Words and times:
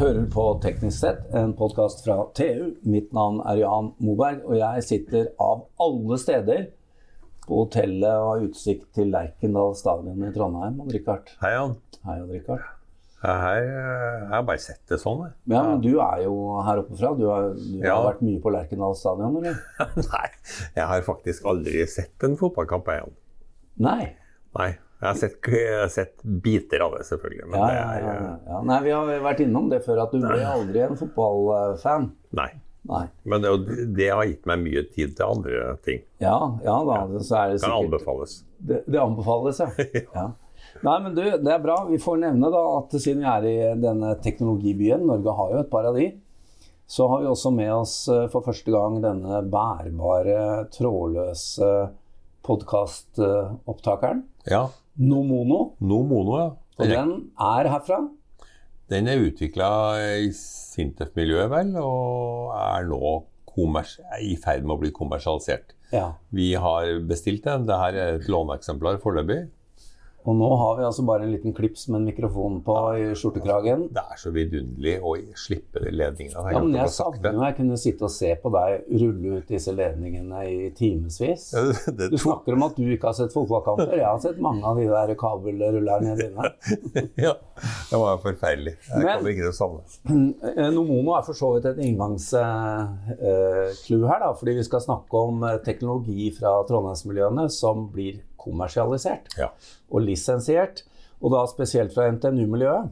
hører 0.00 0.26
på 0.32 0.44
Teknisk 0.62 0.98
sett, 1.02 1.22
en 1.36 1.52
podkast 1.58 2.02
fra 2.04 2.16
TU. 2.36 2.70
Mitt 2.88 3.10
navn 3.16 3.40
er 3.48 3.60
Jan 3.62 3.92
Moberg, 4.02 4.42
og 4.48 4.56
jeg 4.58 4.84
sitter 4.86 5.28
av 5.42 5.66
alle 5.82 6.18
steder 6.20 6.66
på 7.46 7.62
hotellet 7.64 8.08
og 8.10 8.28
har 8.30 8.44
utsikt 8.46 8.88
til 8.96 9.10
Lerkendal 9.12 9.74
stadion 9.78 10.24
i 10.26 10.32
Trondheim. 10.34 10.78
Odd 10.84 10.94
Rikard. 10.96 11.32
Hei, 11.42 11.52
Jan. 11.56 11.74
Hei, 12.06 12.18
Odd 12.22 12.34
Richard. 12.36 12.66
Hei, 13.20 13.56
jeg 13.60 14.28
har 14.32 14.44
bare 14.48 14.62
sett 14.64 14.80
det 14.88 14.96
sånn, 15.02 15.26
jeg. 15.26 15.34
Ja, 15.52 15.62
men 15.66 15.82
du 15.84 15.90
er 16.00 16.22
jo 16.24 16.36
her 16.64 16.80
oppe 16.80 16.96
fra. 16.96 17.10
Du 17.18 17.26
har, 17.28 17.50
du 17.52 17.82
Ja. 17.84 17.98
har 17.98 18.06
vært 18.14 18.22
mye 18.24 18.40
på 18.40 18.52
Lerkendal 18.54 18.96
stadion, 18.96 19.36
eller? 19.42 19.58
Nei, 20.14 20.28
jeg 20.78 20.86
har 20.94 21.02
faktisk 21.04 21.44
aldri 21.50 21.84
sett 21.90 22.24
en 22.24 22.38
fotballkamp, 22.40 22.88
jeg, 22.88 23.04
Jan. 23.04 23.18
Nei. 23.84 24.14
Nei. 24.56 24.70
Jeg 25.00 25.08
har 25.08 25.16
sett, 25.16 25.36
jeg 25.48 25.76
har 25.80 25.92
sett 25.92 26.24
biter 26.44 26.82
av 26.84 26.98
det, 26.98 27.06
selvfølgelig. 27.08 27.46
Men 27.48 27.60
Ja, 27.60 27.66
det 27.66 27.76
er 27.78 28.02
ja, 28.04 28.16
ja. 28.16 28.32
ja. 28.50 28.58
Nei, 28.68 28.80
vi 28.84 28.90
har 28.92 29.22
vært 29.24 29.40
innom 29.46 29.70
det 29.72 29.80
før, 29.86 30.02
at 30.04 30.12
du 30.12 30.20
ble 30.20 30.42
aldri 30.44 30.82
en 30.84 30.98
fotballfan. 31.00 32.10
Nei. 32.36 32.50
Nei. 32.88 33.06
Men 33.28 33.42
det, 33.44 33.50
det 33.96 34.08
har 34.08 34.24
gitt 34.28 34.46
meg 34.48 34.62
mye 34.62 34.82
tid 34.92 35.16
til 35.16 35.24
andre 35.26 35.74
ting. 35.84 36.04
Ja, 36.22 36.36
ja 36.64 36.76
da, 36.88 37.00
så 37.20 37.42
er 37.42 37.52
det 37.52 37.60
sikkert... 37.60 37.74
Kan 37.74 37.88
anbefales. 37.88 38.36
Det, 38.58 38.80
det 38.88 39.00
anbefales, 39.00 39.60
ja. 39.64 39.90
ja. 40.14 40.26
Nei, 40.84 40.96
men 41.04 41.16
du, 41.16 41.22
det 41.24 41.52
er 41.52 41.62
bra. 41.64 41.82
Vi 41.90 42.00
får 42.00 42.20
nevne 42.22 42.50
da 42.52 42.62
at 42.78 42.94
siden 42.96 43.24
vi 43.24 43.28
er 43.28 43.48
i 43.48 43.80
denne 43.80 44.14
teknologibyen, 44.24 45.04
Norge 45.08 45.36
har 45.36 45.54
jo 45.54 45.62
et 45.64 45.72
par 45.72 45.88
av 45.88 45.96
de, 45.96 46.10
så 46.90 47.06
har 47.08 47.22
vi 47.22 47.30
også 47.30 47.52
med 47.54 47.70
oss 47.70 47.94
eh, 48.10 48.26
for 48.32 48.42
første 48.42 48.72
gang 48.74 48.98
denne 49.04 49.42
bærbare, 49.46 50.66
trådløse 50.74 51.70
podkastopptakeren. 52.46 54.24
Ja. 54.48 54.64
Nomono. 55.00 55.60
No 55.80 56.02
Mono, 56.04 56.38
ja. 56.38 56.48
Og 56.80 56.84
Den 56.86 56.92
er, 56.92 57.04
den 57.04 57.14
er 57.40 57.68
herfra. 57.72 57.98
den 58.90 59.08
er 59.08 59.22
utvikla 59.24 59.68
i 60.24 60.30
Sintef-miljøet, 60.36 61.50
vel, 61.52 61.74
og 61.80 62.52
er 62.56 62.86
nå 62.88 63.00
i 64.22 64.36
ferd 64.40 64.64
med 64.64 64.76
å 64.76 64.80
bli 64.80 64.90
kommersialisert. 64.94 65.74
Ja. 65.92 66.12
Vi 66.32 66.52
har 66.54 67.00
bestilt 67.08 67.44
den. 67.44 67.66
Dette 67.68 67.88
er 67.90 68.16
et 68.20 68.28
låneeksemplar 68.30 69.00
foreløpig. 69.02 69.48
Og 70.28 70.34
nå 70.36 70.48
har 70.60 70.74
vi 70.76 70.84
altså 70.84 71.00
bare 71.08 71.24
en 71.24 71.30
liten 71.32 71.54
klips 71.56 71.86
med 71.88 72.02
en 72.02 72.08
mikrofon 72.10 72.58
på 72.64 72.74
i 73.00 73.04
skjortekragen. 73.16 73.86
Det 73.96 74.02
er 74.02 74.18
så 74.20 74.28
vidunderlig 74.34 74.98
å 75.00 75.14
slippe 75.40 75.80
de 75.80 75.88
ledningene. 75.96 76.50
Ja, 76.52 76.60
men 76.60 76.76
jeg 76.76 76.92
savner 76.92 77.32
jo 77.32 77.40
jeg 77.46 77.56
kunne 77.56 77.78
sitte 77.80 78.04
og 78.04 78.12
se 78.12 78.34
på 78.42 78.52
deg 78.52 78.84
rulle 79.00 79.38
ut 79.40 79.48
disse 79.48 79.72
ledningene 79.72 80.42
i 80.50 80.68
timevis. 80.76 81.46
Du 82.10 82.18
snakker 82.20 82.52
om 82.58 82.62
at 82.68 82.76
du 82.76 82.84
ikke 82.92 83.08
har 83.08 83.16
sett 83.16 83.32
fotballkamper. 83.32 83.96
Jeg 83.96 84.04
har 84.10 84.20
sett 84.20 84.36
mange 84.44 84.60
av 84.68 84.76
de 84.76 84.84
der 84.92 85.14
kabelrullerne 85.20 86.16
dine. 86.20 86.50
Ja, 87.20 87.34
det 87.90 87.98
var 88.00 88.16
forferdelig. 88.22 88.74
Jeg 88.88 89.04
Men- 89.04 89.16
kommer 89.18 89.30
ikke 89.34 89.44
til 89.46 89.52
å 89.52 89.56
savne. 89.56 89.80
Eh, 90.56 90.70
Nomono 90.72 91.10
er 91.16 91.22
for 91.26 91.34
så 91.36 91.48
vidt 91.56 91.66
et 91.72 91.80
inngangsklu 91.84 92.40
her, 94.08 94.18
da, 94.22 94.30
fordi 94.36 94.52
vi 94.60 94.64
skal 94.66 94.80
snakke 94.84 95.14
om 95.26 95.34
eh, 95.48 95.58
teknologi 95.64 96.30
fra 96.36 96.50
trondheimsmiljøene 96.68 97.44
som 97.52 97.76
blir 97.92 98.14
kommersialisert 98.40 99.36
Ja. 99.38 99.50
og 99.90 100.04
lisensiert, 100.06 100.84
og 101.20 101.34
da 101.34 101.44
spesielt 101.50 101.92
fra 101.94 102.08
NTNU-miljøet. 102.10 102.90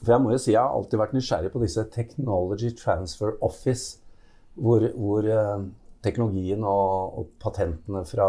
For 0.00 0.12
jeg 0.12 0.22
må 0.24 0.32
jo 0.32 0.40
si 0.40 0.52
jeg 0.52 0.60
har 0.60 0.74
alltid 0.74 1.00
vært 1.00 1.14
nysgjerrig 1.16 1.52
på 1.52 1.62
disse 1.62 1.84
Technology 1.92 2.72
Transfer 2.76 3.36
Office, 3.44 3.98
hvor, 4.60 4.84
hvor 4.96 5.26
eh, 5.28 5.66
teknologien 6.04 6.64
og, 6.68 7.20
og 7.20 7.30
patentene 7.42 8.04
fra, 8.08 8.28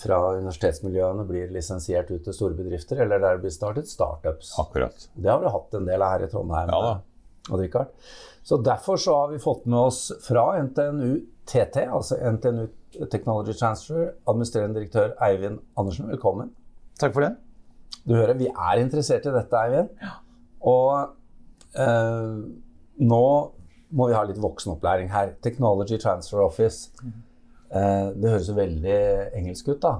fra 0.00 0.18
universitetsmiljøene 0.38 1.26
blir 1.28 1.52
lisensiert 1.54 2.10
ut 2.10 2.24
til 2.26 2.36
store 2.36 2.58
bedrifter, 2.58 3.00
eller 3.04 3.22
der 3.22 3.38
det 3.38 3.44
blir 3.46 3.54
startet 3.54 3.90
startups. 3.90 4.56
Akkurat. 4.62 5.06
Det 5.14 5.30
har 5.30 5.40
vi 5.42 5.54
hatt 5.54 5.78
en 5.78 5.86
del 5.88 6.02
av 6.02 6.16
her 6.16 6.26
i 6.26 6.32
Trondheim. 6.32 6.72
Ja 6.74 6.82
da. 6.88 6.98
Odd 7.50 7.86
Så 8.42 8.56
derfor 8.62 8.96
så 9.00 9.14
har 9.16 9.30
vi 9.32 9.38
fått 9.38 9.64
med 9.66 9.78
oss 9.78 10.12
fra 10.22 10.62
NTNU 10.62 11.20
TT, 11.48 11.86
altså 11.88 12.18
NTNU 12.30 12.66
Technology 13.10 13.54
Transfer, 13.58 14.10
administrerende 14.28 14.80
direktør 14.80 15.14
Eivind 15.24 15.60
Andersen. 15.78 16.08
Velkommen. 16.10 16.50
Takk 17.00 17.14
for 17.14 17.26
det. 17.26 17.34
Du 18.08 18.14
hører, 18.14 18.34
vi 18.38 18.48
er 18.48 18.82
interessert 18.82 19.26
i 19.26 19.34
dette, 19.34 19.62
Eivind. 19.64 19.88
Og 20.60 20.92
eh, 21.78 22.36
nå 23.00 23.24
må 23.90 24.06
vi 24.06 24.14
ha 24.14 24.22
litt 24.26 24.40
voksenopplæring 24.42 25.10
her. 25.12 25.34
Technology 25.42 25.98
Transfer 26.00 26.42
Office. 26.44 26.90
Eh, 27.70 28.08
det 28.16 28.30
høres 28.30 28.48
jo 28.50 28.56
veldig 28.58 28.98
engelsk 29.38 29.72
ut, 29.72 29.82
da. 29.82 29.94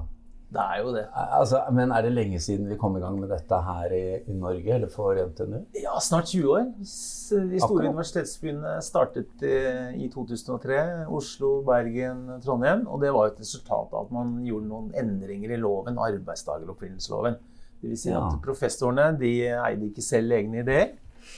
Det 0.51 0.59
er 0.59 0.81
jo 0.83 0.91
det. 0.97 1.05
Altså, 1.15 1.61
men 1.71 1.93
er 1.95 2.03
det 2.03 2.11
lenge 2.11 2.41
siden 2.43 2.67
vi 2.67 2.77
kom 2.77 2.97
i 2.99 3.01
gang 3.01 3.15
med 3.21 3.29
dette 3.31 3.55
her 3.63 3.93
i, 3.95 4.01
i 4.27 4.35
Norge, 4.35 4.73
eller 4.75 4.91
for 4.91 5.15
NTNU? 5.15 5.61
Ja, 5.79 5.93
snart 6.03 6.27
20 6.33 6.49
år. 6.51 6.65
De 6.81 7.61
store 7.63 7.87
universitetsbyene 7.93 8.73
startet 8.83 9.45
i 9.47 10.09
2003. 10.11 10.81
Oslo, 11.07 11.53
Bergen, 11.69 12.25
Trondheim. 12.43 12.83
Og 12.91 12.99
det 13.05 13.13
var 13.15 13.31
et 13.31 13.39
resultat 13.45 13.95
av 13.95 14.09
at 14.09 14.11
man 14.17 14.41
gjorde 14.47 14.67
noen 14.73 14.91
endringer 14.99 15.55
i 15.55 15.61
loven, 15.63 16.01
arbeidstageroppfinnelsesloven. 16.03 17.39
Dvs. 17.81 18.03
Si 18.03 18.11
Ja. 18.11 18.27
at 18.27 18.41
professorene 18.45 19.07
de 19.19 19.31
eide 19.55 19.87
ikke 19.87 20.03
selv 20.05 20.33
egne 20.37 20.61
ideer, 20.65 20.91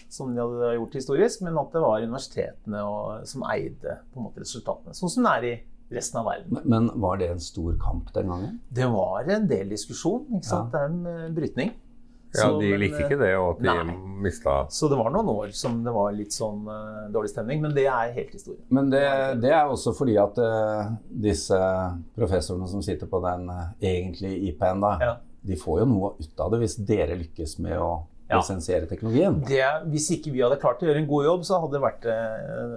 som 0.08 0.32
de 0.34 0.40
hadde 0.40 0.72
gjort 0.78 0.94
historisk, 0.96 1.42
men 1.44 1.58
at 1.60 1.72
det 1.72 1.80
var 1.84 2.00
universitetene 2.02 2.80
og, 2.82 3.26
som 3.28 3.44
eide 3.52 3.98
på 4.12 4.18
en 4.20 4.26
måte 4.26 4.40
resultatene. 4.40 4.94
Sånn 4.96 5.10
som 5.12 5.28
det 5.28 5.32
er 5.36 5.46
i 5.50 5.52
resten 5.94 6.20
av 6.22 6.26
verden. 6.30 6.58
Men, 6.58 6.68
men 6.72 6.90
var 7.04 7.20
det 7.20 7.30
en 7.34 7.40
stor 7.42 7.76
kamp 7.80 8.12
den 8.14 8.28
gangen? 8.32 8.58
Det 8.68 8.88
var 8.90 9.28
en 9.36 9.48
del 9.50 9.72
diskusjon. 9.72 10.26
ikke 10.38 10.48
sant? 10.48 10.72
Det 10.72 10.80
er 10.80 10.92
en 10.92 11.06
eh, 11.06 11.30
brytning. 11.36 11.72
Ja, 12.34 12.46
de 12.56 12.68
likte 12.80 12.96
eh, 13.02 13.06
ikke 13.10 13.18
det, 13.20 13.32
og 13.36 13.48
at 13.50 13.58
de 13.60 13.72
nei. 13.90 13.94
mista 14.24 14.54
Så 14.72 14.88
det 14.88 14.96
var 14.96 15.10
noen 15.12 15.28
år 15.28 15.50
som 15.56 15.82
det 15.84 15.92
var 15.92 16.14
litt 16.16 16.32
sånn 16.32 16.62
uh, 16.64 17.10
dårlig 17.12 17.28
stemning, 17.34 17.60
men 17.60 17.74
det 17.76 17.84
er 17.92 18.14
helt 18.16 18.32
historie. 18.32 18.62
Men 18.72 18.88
det, 18.92 19.02
det 19.42 19.50
er 19.52 19.68
også 19.68 19.92
fordi 19.96 20.14
at 20.20 20.40
uh, 20.40 20.94
disse 21.12 21.58
professorene 22.16 22.70
som 22.70 22.80
sitter 22.84 23.10
på 23.10 23.20
den 23.26 23.50
uh, 23.52 23.74
egentlige 23.84 24.48
IP-en, 24.48 24.80
da, 24.80 24.94
Ja. 25.02 25.12
de 25.44 25.58
får 25.60 25.82
jo 25.82 25.90
noe 25.92 26.14
ut 26.22 26.40
av 26.40 26.54
det 26.54 26.62
hvis 26.62 26.78
dere 26.88 27.20
lykkes 27.20 27.58
med 27.60 27.76
å 27.76 27.90
Ja. 27.90 27.92
Lisensiere 28.38 28.88
teknologien. 28.90 29.40
Det, 29.48 29.62
hvis 29.92 30.10
ikke 30.16 30.32
vi 30.34 30.42
hadde 30.44 30.58
klart 30.62 30.82
å 30.82 30.88
gjøre 30.88 31.02
en 31.02 31.08
god 31.10 31.24
jobb, 31.28 31.46
så 31.48 31.60
hadde 31.62 31.76
det 31.76 31.82
vært, 31.84 32.06
eh, 32.12 32.76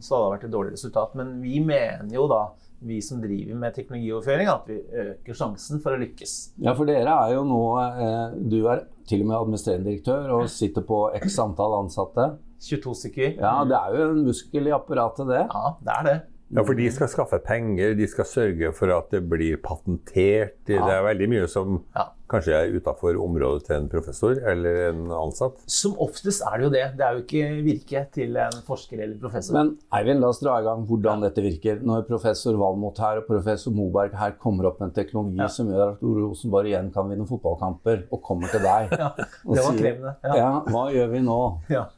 så 0.00 0.16
hadde 0.16 0.26
det 0.26 0.34
vært 0.36 0.46
et 0.48 0.54
dårlig 0.56 0.76
resultat. 0.76 1.14
Men 1.20 1.34
vi 1.42 1.60
mener 1.64 2.12
jo 2.14 2.26
da, 2.30 2.42
vi 2.84 2.98
som 3.00 3.20
driver 3.22 3.56
med 3.56 3.74
teknologioverføring, 3.78 4.50
at 4.52 4.66
vi 4.68 4.80
øker 5.04 5.38
sjansen 5.38 5.80
for 5.80 5.96
å 5.96 6.00
lykkes. 6.02 6.34
Ja, 6.64 6.74
for 6.76 6.84
dere 6.90 7.14
er 7.24 7.32
jo 7.32 7.44
nå 7.48 7.62
eh, 7.80 8.34
Du 8.50 8.58
er 8.68 8.84
til 9.08 9.22
og 9.24 9.30
med 9.30 9.38
administrerende 9.38 9.88
direktør 9.88 10.34
og 10.40 10.50
sitter 10.52 10.84
på 10.84 11.06
x 11.20 11.38
antall 11.40 11.78
ansatte. 11.82 12.34
22 12.64 12.94
stykker. 13.02 13.34
Ja, 13.40 13.58
det 13.68 13.76
er 13.76 13.96
jo 13.96 14.10
en 14.10 14.22
muskel 14.24 14.68
i 14.68 14.72
apparatet, 14.72 15.28
det. 15.28 15.42
Ja, 15.48 15.74
det 15.84 15.96
er 15.98 16.06
det. 16.08 16.16
Ja, 16.54 16.62
for 16.62 16.76
de 16.78 16.86
skal 16.92 17.08
skaffe 17.10 17.38
penger, 17.42 17.94
de 17.98 18.06
skal 18.06 18.28
sørge 18.28 18.70
for 18.76 18.92
at 18.94 19.08
det 19.10 19.24
blir 19.28 19.56
patentert. 19.64 20.58
Det 20.68 20.76
er 20.78 21.02
veldig 21.08 21.28
mye 21.32 21.48
som 21.50 21.80
Ja. 21.96 22.10
Kanskje 22.34 22.52
jeg 22.54 22.68
er 22.72 22.76
utafor 22.82 23.16
området 23.24 23.64
til 23.68 23.76
en 23.78 23.88
professor 23.92 24.36
eller 24.52 24.80
en 24.90 25.04
ansatt. 25.16 25.62
Som 25.70 25.94
oftest 26.02 26.42
er 26.44 26.58
det 26.60 26.66
jo 26.68 26.72
det. 26.74 26.84
Det 26.98 27.06
er 27.06 27.16
jo 27.18 27.22
ikke 27.24 27.62
virket 27.66 28.10
til 28.18 28.36
en 28.42 28.58
forsker 28.66 29.00
eller 29.04 29.16
professor. 29.22 29.56
Men 29.56 29.72
Eivind, 29.94 30.20
la 30.22 30.30
oss 30.34 30.42
dra 30.42 30.58
i 30.60 30.66
gang 30.66 30.84
hvordan 30.88 31.24
dette 31.24 31.44
virker. 31.44 31.80
Når 31.86 32.04
professor 32.10 32.58
Valmot 32.60 32.98
her 33.02 33.22
og 33.22 33.28
professor 33.30 33.74
Moberg 33.74 34.14
her 34.18 34.36
kommer 34.42 34.68
opp 34.70 34.80
med 34.82 34.90
en 34.90 34.96
teknologi 35.00 35.40
Ja. 35.40 35.48
som 35.48 35.70
gjør 35.70 35.94
at 35.94 36.02
Rosenborg 36.04 36.68
igjen 36.70 36.90
kan 36.94 37.08
vinne 37.10 37.26
fotballkamper, 37.28 38.04
og 38.12 38.22
kommer 38.26 38.50
til 38.52 38.62
deg 38.64 38.92
ja, 39.00 39.08
og 39.44 39.54
det 39.56 39.64
var 39.64 39.72
sier, 39.72 39.80
krevende. 39.80 40.14
Ja. 40.36 40.50
hva 40.68 40.84
gjør 40.94 41.10
vi 41.14 41.20
nå? 41.26 41.38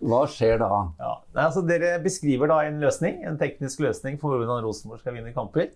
Hva 0.07 0.23
skjer 0.31 0.59
da? 0.63 0.71
Ja. 1.01 1.13
Nei, 1.37 1.45
altså 1.49 1.63
dere 1.69 1.97
beskriver 2.05 2.51
da 2.53 2.61
en 2.69 2.81
løsning, 2.83 3.23
en 3.29 3.39
teknisk 3.41 3.81
løsning 3.85 4.19
for 4.21 4.37
hvordan 4.37 4.65
Rosenborg 4.65 5.01
skal 5.03 5.17
vinne 5.19 5.33
kamper. 5.37 5.73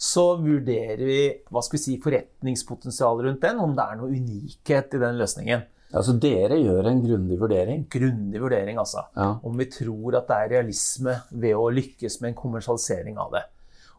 Så 0.00 0.24
vurderer 0.40 1.04
vi 1.06 1.20
hva 1.52 1.62
skal 1.64 1.78
vi 1.78 1.82
si, 1.84 2.00
forretningspotensial 2.02 3.22
rundt 3.26 3.44
den, 3.44 3.60
om 3.62 3.76
det 3.76 3.84
er 3.84 4.00
noe 4.00 4.10
unikhet 4.10 4.96
i 4.96 5.02
den 5.02 5.20
løsningen. 5.20 5.64
Altså, 5.94 6.16
dere 6.18 6.58
gjør 6.58 6.88
en 6.90 7.04
grundig 7.04 7.38
vurdering. 7.38 7.84
Grundig 7.90 8.40
vurdering, 8.42 8.80
altså. 8.82 9.04
Ja. 9.14 9.28
Om 9.46 9.60
vi 9.62 9.68
tror 9.70 10.18
at 10.18 10.26
det 10.30 10.40
er 10.40 10.52
realisme 10.56 11.20
ved 11.30 11.54
å 11.54 11.70
lykkes 11.70 12.18
med 12.20 12.32
en 12.32 12.40
kommersialisering 12.40 13.20
av 13.22 13.30
det. 13.36 13.44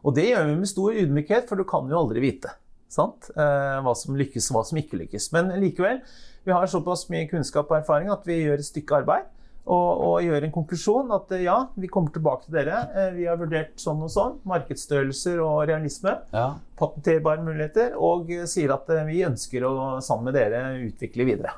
Og 0.04 0.14
det 0.14 0.28
gjør 0.28 0.44
vi 0.50 0.60
med 0.60 0.70
stor 0.70 1.00
ydmykhet, 1.00 1.48
for 1.48 1.56
du 1.56 1.64
kan 1.68 1.88
jo 1.90 1.98
aldri 2.02 2.22
vite 2.22 2.52
sant? 2.92 3.30
Eh, 3.34 3.78
hva 3.82 3.94
som 3.98 4.16
lykkes 4.18 4.50
og 4.50 4.58
hva 4.58 4.64
som 4.68 4.80
ikke 4.80 5.00
lykkes. 5.00 5.30
Men 5.34 5.50
likevel, 5.62 6.02
vi 6.46 6.54
har 6.54 6.68
såpass 6.70 7.06
mye 7.12 7.28
kunnskap 7.30 7.70
og 7.70 7.80
erfaring 7.80 8.12
at 8.12 8.26
vi 8.28 8.42
gjør 8.44 8.62
et 8.62 8.68
stykke 8.68 9.00
arbeid. 9.02 9.32
Og, 9.66 10.02
og 10.06 10.16
gjøre 10.22 10.46
en 10.46 10.52
konklusjon 10.54 11.08
at 11.16 11.32
eh, 11.34 11.42
ja, 11.48 11.56
vi 11.74 11.88
kommer 11.90 12.12
tilbake 12.14 12.46
til 12.46 12.54
dere. 12.54 12.84
Eh, 12.94 13.08
Vi 13.16 13.24
har 13.26 13.38
vurdert 13.40 13.72
sånn 13.82 14.04
og 14.06 14.12
sånn. 14.14 14.36
Markedsstørrelser 14.46 15.40
og 15.42 15.64
realisme. 15.66 16.12
Ja. 16.30 16.52
Patenterbare 16.78 17.42
muligheter. 17.42 17.96
Og 17.98 18.30
eh, 18.30 18.44
sier 18.50 18.76
at 18.76 18.86
vi 19.08 19.24
ønsker 19.26 19.66
å 19.66 19.72
sammen 20.06 20.30
med 20.30 20.38
dere 20.38 20.62
utvikle 20.84 21.26
videre. 21.26 21.56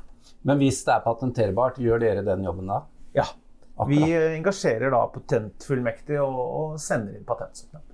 Men 0.49 0.61
hvis 0.63 0.81
det 0.87 0.95
er 0.95 1.05
patenterbart, 1.05 1.83
gjør 1.85 2.01
dere 2.01 2.25
den 2.25 2.49
jobben 2.49 2.73
da? 2.73 2.81
Ja. 3.19 3.29
Akkurat. 3.79 3.93
Vi 3.93 4.17
engasjerer 4.39 4.91
da 4.91 5.05
patentfullmektig 5.13 6.17
og, 6.25 6.39
og 6.41 6.81
sender 6.83 7.15
inn 7.15 7.29
patentsøknad. 7.29 7.85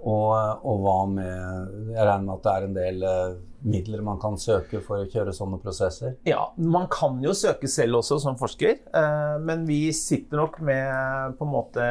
Og, 0.00 0.30
og 0.64 0.78
hva 0.80 0.98
med 1.10 1.90
Jeg 1.92 2.06
regner 2.06 2.22
med 2.24 2.36
at 2.38 2.46
det 2.46 2.52
er 2.54 2.66
en 2.68 2.76
del 2.78 3.02
midler 3.62 4.02
man 4.04 4.18
kan 4.22 4.36
søke 4.40 4.80
for 4.84 5.02
å 5.04 5.08
kjøre 5.10 5.32
sånne 5.36 5.58
prosesser? 5.62 6.14
Ja, 6.28 6.46
man 6.56 6.86
kan 6.92 7.18
jo 7.24 7.32
søke 7.36 7.68
selv 7.70 8.00
også 8.00 8.18
som 8.22 8.38
forsker, 8.40 8.78
eh, 8.94 9.36
men 9.44 9.66
vi 9.68 9.92
sitter 9.96 10.40
nok 10.40 10.60
med 10.64 11.36
på 11.38 11.46
en 11.46 11.52
måte 11.52 11.86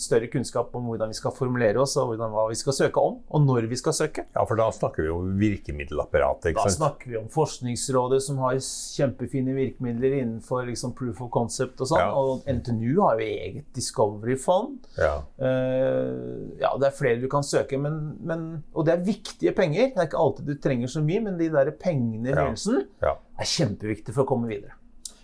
større 0.00 0.28
kunnskap 0.32 0.74
om 0.76 0.88
hvordan 0.90 1.10
vi 1.12 1.18
skal 1.18 1.34
formulere 1.36 1.80
oss, 1.82 1.96
og 2.00 2.12
hvordan, 2.12 2.32
hva 2.34 2.46
vi 2.50 2.58
skal 2.60 2.76
søke 2.76 3.00
om, 3.00 3.18
og 3.30 3.46
når 3.46 3.68
vi 3.70 3.78
skal 3.80 3.96
søke. 3.96 4.26
Ja, 4.36 4.44
for 4.44 4.60
da 4.60 4.68
snakker 4.74 5.06
vi 5.06 5.12
om 5.14 5.32
virkemiddelapparatet, 5.40 6.52
ikke 6.52 6.66
sant? 6.66 6.76
Da 6.76 6.76
snakker 6.84 7.12
vi 7.14 7.18
om 7.20 7.28
Forskningsrådet, 7.32 8.20
som 8.26 8.38
har 8.44 8.58
kjempefine 8.60 9.54
virkemidler 9.56 10.18
innenfor 10.20 10.66
liksom 10.68 10.94
proof 10.98 11.20
of 11.24 11.30
concept 11.34 11.80
og 11.80 11.90
sånn, 11.92 12.00
Ja. 12.00 12.12
og 12.14 12.44
NTNU 12.48 13.00
har 13.02 13.18
jo 13.20 13.26
eget 13.26 13.72
discovery-fond. 13.76 14.78
Ja. 14.98 15.16
Eh, 15.38 16.60
ja, 16.60 16.72
det 16.80 16.88
er 16.90 16.96
flere 16.96 17.20
du 17.20 17.28
kan 17.32 17.44
søke, 17.46 17.78
men, 17.80 18.16
men, 18.26 18.46
og 18.74 18.86
det 18.86 18.94
er 18.94 19.04
viktige 19.06 19.54
penger. 19.56 19.92
Det 19.94 19.98
er 20.04 20.08
ikke 20.10 20.20
alltid 20.20 20.46
du 20.50 20.54
trenger 20.60 20.89
så 20.92 21.02
mye, 21.04 21.22
men 21.24 21.38
de 21.40 21.48
der 21.52 21.72
pengene 21.78 22.28
i 22.28 22.34
begynnelsen 22.34 22.84
ja. 23.02 23.16
er 23.38 23.50
kjempeviktig 23.54 24.14
for 24.16 24.26
å 24.26 24.30
komme 24.30 24.50
videre. 24.50 24.76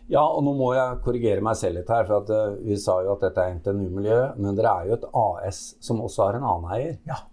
Ja, 0.06 0.22
og 0.22 0.44
nå 0.46 0.52
må 0.54 0.70
jeg 0.76 1.00
korrigere 1.02 1.42
meg 1.42 1.56
selv 1.58 1.80
litt 1.80 1.88
her, 1.90 2.04
for 2.06 2.22
at 2.22 2.28
uh, 2.30 2.58
vi 2.62 2.76
sa 2.78 3.00
jo 3.02 3.16
at 3.16 3.24
dette 3.26 3.42
er 3.42 3.56
NTNU-miljø, 3.56 4.18
men 4.38 4.58
dere 4.58 4.74
er 4.74 4.90
jo 4.90 4.98
et 5.00 5.08
AS 5.18 5.64
som 5.82 6.02
også 6.04 6.28
har 6.28 6.38
en 6.38 6.46
annen 6.46 6.76
eier. 6.76 7.00
Ja. 7.08 7.24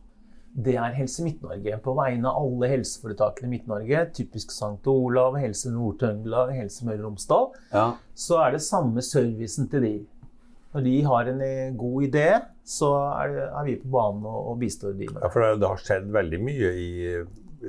Det 0.53 0.75
er 0.77 0.93
Helse 0.93 1.23
Midt-Norge. 1.25 1.77
På 1.81 1.95
vegne 1.97 2.29
av 2.29 2.41
alle 2.45 2.69
helseforetakene 2.69 3.49
i 3.49 3.51
Midt-Norge, 3.55 4.03
typisk 4.17 4.53
St. 4.53 4.81
Olav, 4.89 5.37
Helse 5.41 5.71
Nord-Trøndelag, 5.73 6.53
Helse 6.57 6.85
Møre 6.85 6.99
og 7.01 7.07
Romsdal, 7.07 7.47
Ja. 7.73 7.85
så 8.13 8.41
er 8.41 8.57
det 8.57 8.65
samme 8.65 9.01
servicen 9.05 9.69
til 9.69 9.85
de. 9.85 9.95
Når 10.73 10.85
de 10.85 10.95
har 11.05 11.29
en 11.29 11.41
eh, 11.45 11.73
god 11.77 12.05
idé, 12.09 12.27
så 12.65 12.89
er, 13.21 13.33
det, 13.33 13.47
er 13.49 13.65
vi 13.67 13.75
på 13.81 13.89
banen 13.93 14.25
og, 14.25 14.51
og 14.51 14.59
bistår 14.61 14.93
de 14.97 15.09
med 15.11 15.21
ja, 15.21 15.29
for 15.29 15.43
det, 15.43 15.59
det 15.61 15.69
har 15.69 15.81
skjedd 15.83 16.05
veldig 16.15 16.39
mye 16.41 16.69
i 16.79 16.91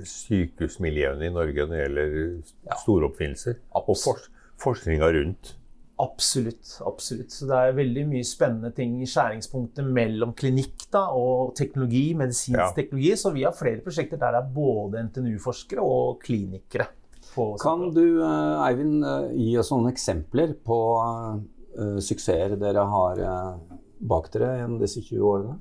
sykehusmiljøene 0.03 1.29
i 1.29 1.35
Norge 1.35 1.67
når 1.67 1.75
det 1.75 1.83
gjelder 1.85 2.79
store 2.83 3.11
oppfinnelser. 3.11 3.61
Og 3.75 3.95
fors 3.95 4.31
forskninga 4.63 5.13
rundt. 5.13 5.55
Absolutt. 6.03 6.81
absolutt. 6.87 7.31
Så 7.31 7.47
det 7.47 7.55
er 7.55 7.77
veldig 7.77 8.03
mye 8.11 8.27
spennende 8.27 8.73
ting 8.75 8.97
i 9.03 9.07
skjæringspunktet 9.07 9.87
mellom 9.87 10.33
klinikk 10.35 10.89
da, 10.93 11.07
og 11.15 11.55
teknologi, 11.59 12.15
medisinsk 12.19 12.59
Ja. 12.59 12.73
teknologi. 12.75 13.17
Så 13.17 13.33
vi 13.33 13.45
har 13.45 13.53
flere 13.53 13.81
prosjekter 13.81 14.19
der 14.19 14.33
det 14.33 14.43
er 14.43 14.55
både 14.55 15.05
NTNU-forskere 15.05 15.81
og 15.81 16.21
klinikere. 16.21 16.89
på 17.35 17.59
Kan 17.59 17.93
du, 17.93 18.23
eh, 18.23 18.69
Eivind, 18.69 19.05
eh, 19.05 19.33
gi 19.35 19.57
oss 19.59 19.71
noen 19.71 19.93
eksempler 19.93 20.55
på 20.65 20.79
uh, 21.77 21.99
suksesser 21.99 22.57
dere 22.57 22.85
har 22.87 23.19
uh, 23.19 23.59
bak 24.01 24.31
dere 24.31 24.61
gjennom 24.61 24.79
disse 24.79 25.01
20 25.03 25.21
årene? 25.21 25.59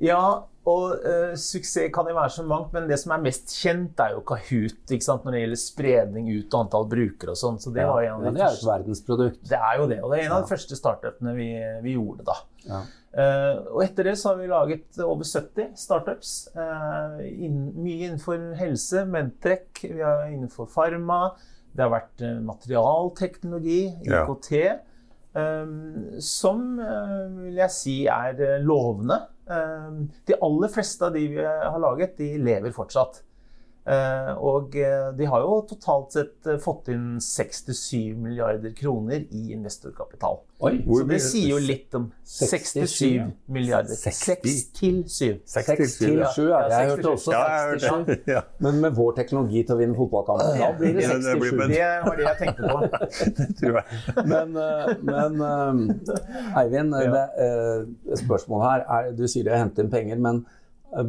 Ja, 0.00 0.42
og 0.70 0.92
uh, 1.04 1.32
suksess 1.40 1.90
kan 1.92 2.06
jo 2.08 2.14
være 2.16 2.30
så 2.34 2.42
mangt, 2.46 2.72
men 2.72 2.86
det 2.88 2.98
som 3.00 3.12
er 3.16 3.22
mest 3.24 3.50
kjent, 3.56 3.98
er 4.00 4.14
jo 4.14 4.20
Kahoot. 4.28 4.76
ikke 4.92 5.04
sant? 5.06 5.24
Når 5.24 5.32
det 5.36 5.40
gjelder 5.42 5.60
spredning 5.60 6.28
ut 6.34 6.54
og 6.54 6.60
antall 6.66 6.86
brukere 6.88 7.32
og 7.34 7.38
sånn. 7.40 7.58
Så 7.60 7.72
det 7.74 7.84
var 7.88 8.02
en 8.04 8.14
av 8.18 8.24
Ja, 8.24 8.30
de 8.30 8.36
det 8.38 8.44
er 8.46 8.56
et 8.58 8.68
verdensprodukt. 8.68 9.42
Det 9.50 9.58
er 9.58 9.76
jo 9.80 9.86
det, 9.90 9.98
og 10.04 10.10
det 10.12 10.18
er 10.20 10.24
en 10.26 10.32
av 10.36 10.40
Ja. 10.40 10.46
de 10.46 10.52
første 10.54 10.76
startupene 10.78 11.34
vi, 11.36 11.48
vi 11.84 11.94
gjorde 11.96 12.24
da. 12.28 12.36
Ja. 12.68 12.82
Uh, 13.10 13.56
og 13.74 13.80
etter 13.82 14.04
det 14.06 14.12
så 14.20 14.28
har 14.30 14.36
vi 14.38 14.46
laget 14.52 15.00
over 15.02 15.24
70 15.26 15.72
startups. 15.80 16.34
Uh, 16.54 17.18
inn, 17.26 17.72
mye 17.82 18.06
innenfor 18.06 18.44
helse, 18.60 19.02
Medtrekk, 19.10 19.80
vi 19.82 19.98
har 20.04 20.28
innenfor 20.30 20.68
pharma. 20.70 21.32
Det 21.74 21.82
har 21.86 21.90
vært 21.96 22.22
materialteknologi, 22.42 23.82
Ja. 24.06 24.24
IKT. 24.26 24.80
eh, 25.32 25.66
som 26.18 26.80
eh, 26.80 27.28
vil 27.44 27.54
jeg 27.60 27.70
si 27.70 28.06
er 28.10 28.34
lovende. 28.66 29.20
Eh, 29.50 29.90
de 30.30 30.38
aller 30.46 30.72
fleste 30.72 31.06
av 31.06 31.16
de 31.16 31.26
vi 31.32 31.44
har 31.44 31.78
laget, 31.82 32.16
de 32.18 32.38
lever 32.38 32.74
fortsatt. 32.76 33.22
Eh, 33.88 34.32
og 34.36 34.74
eh, 34.76 35.08
de 35.16 35.26
har 35.26 35.40
jo 35.40 35.54
totalt 35.70 36.12
sett 36.12 36.46
eh, 36.46 36.58
fått 36.60 36.90
inn 36.92 37.16
6-7 37.24 38.12
milliarder 38.20 38.74
kroner 38.76 39.22
i 39.32 39.54
investorkapital. 39.54 40.42
Oi, 40.60 40.74
Hvor 40.84 41.00
Så 41.00 41.06
det 41.08 41.20
sier 41.24 41.46
jo 41.54 41.60
litt 41.64 41.96
om 41.96 42.10
67, 42.28 42.84
67 42.84 43.30
milliarder. 43.48 43.96
60? 43.96 44.44
6 44.44 44.66
til 44.76 44.98
7. 45.08 45.38
Seks 45.48 45.70
Seks 45.70 45.70
til 45.70 45.80
til 45.80 45.88
syv, 45.94 46.18
ja. 46.20 46.28
sju, 46.36 46.42
ja. 46.50 46.60
Ja, 46.60 46.82
Jeg 46.82 46.90
hørte 46.90 47.14
også 47.14 47.32
Ja, 47.32 47.40
jeg 47.40 47.62
har 47.62 47.72
hørt 47.72 47.86
67. 47.86 48.04
det. 48.10 48.34
Ja. 48.34 48.44
Men 48.66 48.82
med 48.84 49.00
vår 49.00 49.16
teknologi 49.16 49.64
til 49.64 49.74
å 49.74 49.80
vinne 49.80 49.96
fotballkampen, 49.96 50.60
da 50.60 50.70
blir 50.76 50.94
det 50.98 51.06
Ja, 51.08 51.16
det 51.16 51.40
blir 51.40 51.56
67. 51.56 51.72
Det 51.72 51.90
var 52.04 52.20
det 52.20 52.28
jeg 52.28 52.38
tenkte 52.44 52.62
på. 52.68 52.78
tror 53.62 53.80
jeg. 53.80 54.28
Men, 54.28 54.54
men 55.08 55.42
Eivind, 56.60 56.94
det, 57.16 57.26
spørsmålet 58.20 58.68
her 58.68 58.88
er 58.98 59.12
Du 59.16 59.24
sier 59.24 59.48
det 59.48 59.56
har 59.56 59.64
hentet 59.64 59.80
hente 59.80 59.88
inn 59.88 59.94
penger, 59.96 60.20
men 60.20 60.44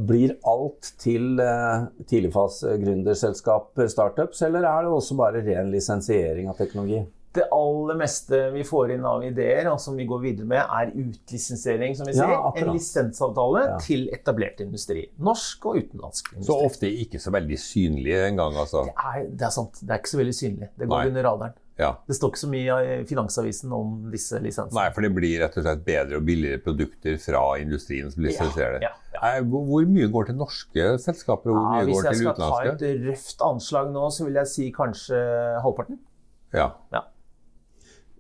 blir 0.08 0.36
alt 0.48 0.94
til 1.02 1.40
eh, 1.42 1.88
tidligfasegründerselskaper, 2.12 3.88
startups, 3.92 4.42
eller 4.46 4.66
er 4.68 4.86
det 4.86 4.92
også 4.94 5.18
bare 5.20 5.42
ren 5.46 5.72
lisensiering 5.74 6.50
av 6.52 6.60
teknologi? 6.60 7.02
Det 7.32 7.46
aller 7.56 7.96
meste 7.96 8.50
vi 8.52 8.64
får 8.68 8.92
inn 8.98 9.06
av 9.08 9.22
ideer, 9.24 9.70
og 9.72 9.78
som 9.80 9.96
vi 9.96 10.04
går 10.10 10.20
videre 10.20 10.48
med, 10.52 10.60
er 10.68 10.90
utlisensiering, 11.00 11.94
som 11.96 12.10
vi 12.10 12.16
sier. 12.18 12.28
Ja, 12.34 12.50
en 12.60 12.74
lisensavtale 12.74 13.62
Ja. 13.70 13.78
til 13.80 14.10
etablert 14.12 14.60
industri. 14.60 15.06
Norsk 15.18 15.66
og 15.66 15.78
utenlandsk 15.80 16.34
Så 16.44 16.58
ofte 16.66 16.92
ikke 16.92 17.20
så 17.24 17.32
veldig 17.32 17.56
synlige 17.58 18.26
engang, 18.28 18.58
altså. 18.60 18.84
Det 18.90 18.94
er, 19.00 19.30
det 19.32 19.48
er 19.48 19.56
sant. 19.56 19.80
Det 19.80 19.90
er 19.96 20.00
ikke 20.04 20.12
så 20.12 20.18
veldig 20.20 20.36
synlig. 20.36 20.70
Det 20.76 20.90
går 20.92 20.98
Nei. 20.98 21.08
under 21.08 21.24
radaren. 21.30 21.54
Ja. 21.80 21.94
Det 22.06 22.16
står 22.20 22.30
ikke 22.34 22.44
så 22.44 22.50
mye 22.52 22.76
i 23.00 23.06
Finansavisen 23.10 23.72
om 23.74 24.12
disse 24.12 24.38
lisensene. 24.44 24.76
Nei, 24.76 24.90
for 24.94 25.02
det 25.02 25.14
blir 25.16 25.40
rett 25.42 25.56
og 25.58 25.64
slett 25.64 25.86
bedre 25.88 26.20
og 26.20 26.26
billigere 26.28 26.60
produkter 26.62 27.16
fra 27.18 27.46
industrien 27.64 28.12
som 28.12 28.24
lisenserer 28.28 28.80
det. 28.84 28.92
Ja, 29.22 29.36
ja, 29.38 29.42
Hvor 29.46 29.86
mye 29.86 30.08
går 30.12 30.26
til 30.32 30.36
norske 30.40 30.86
selskaper, 31.00 31.52
og 31.52 31.58
hvor 31.58 31.62
Ja, 31.62 31.86
mye 31.86 31.86
hvis 31.92 32.04
jeg 32.08 32.16
skal 32.24 32.36
ta 32.40 32.64
et 32.72 32.82
røft 33.06 33.42
anslag 33.46 33.92
nå, 33.94 34.08
så 34.12 34.26
vil 34.26 34.34
jeg 34.40 34.48
si 34.48 34.72
kanskje 34.74 35.20
halvparten. 35.62 36.00
Ja. 36.54 36.72
Ja. 36.92 37.04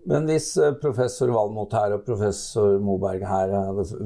Men 0.06 0.25
hvis 0.30 0.51
eh, 0.57 0.71
professor 0.81 1.30
Valmot 1.33 1.74
her 1.77 1.94
og 1.98 2.06
professor 2.06 2.77
Moberg 2.81 3.21
her 3.27 3.51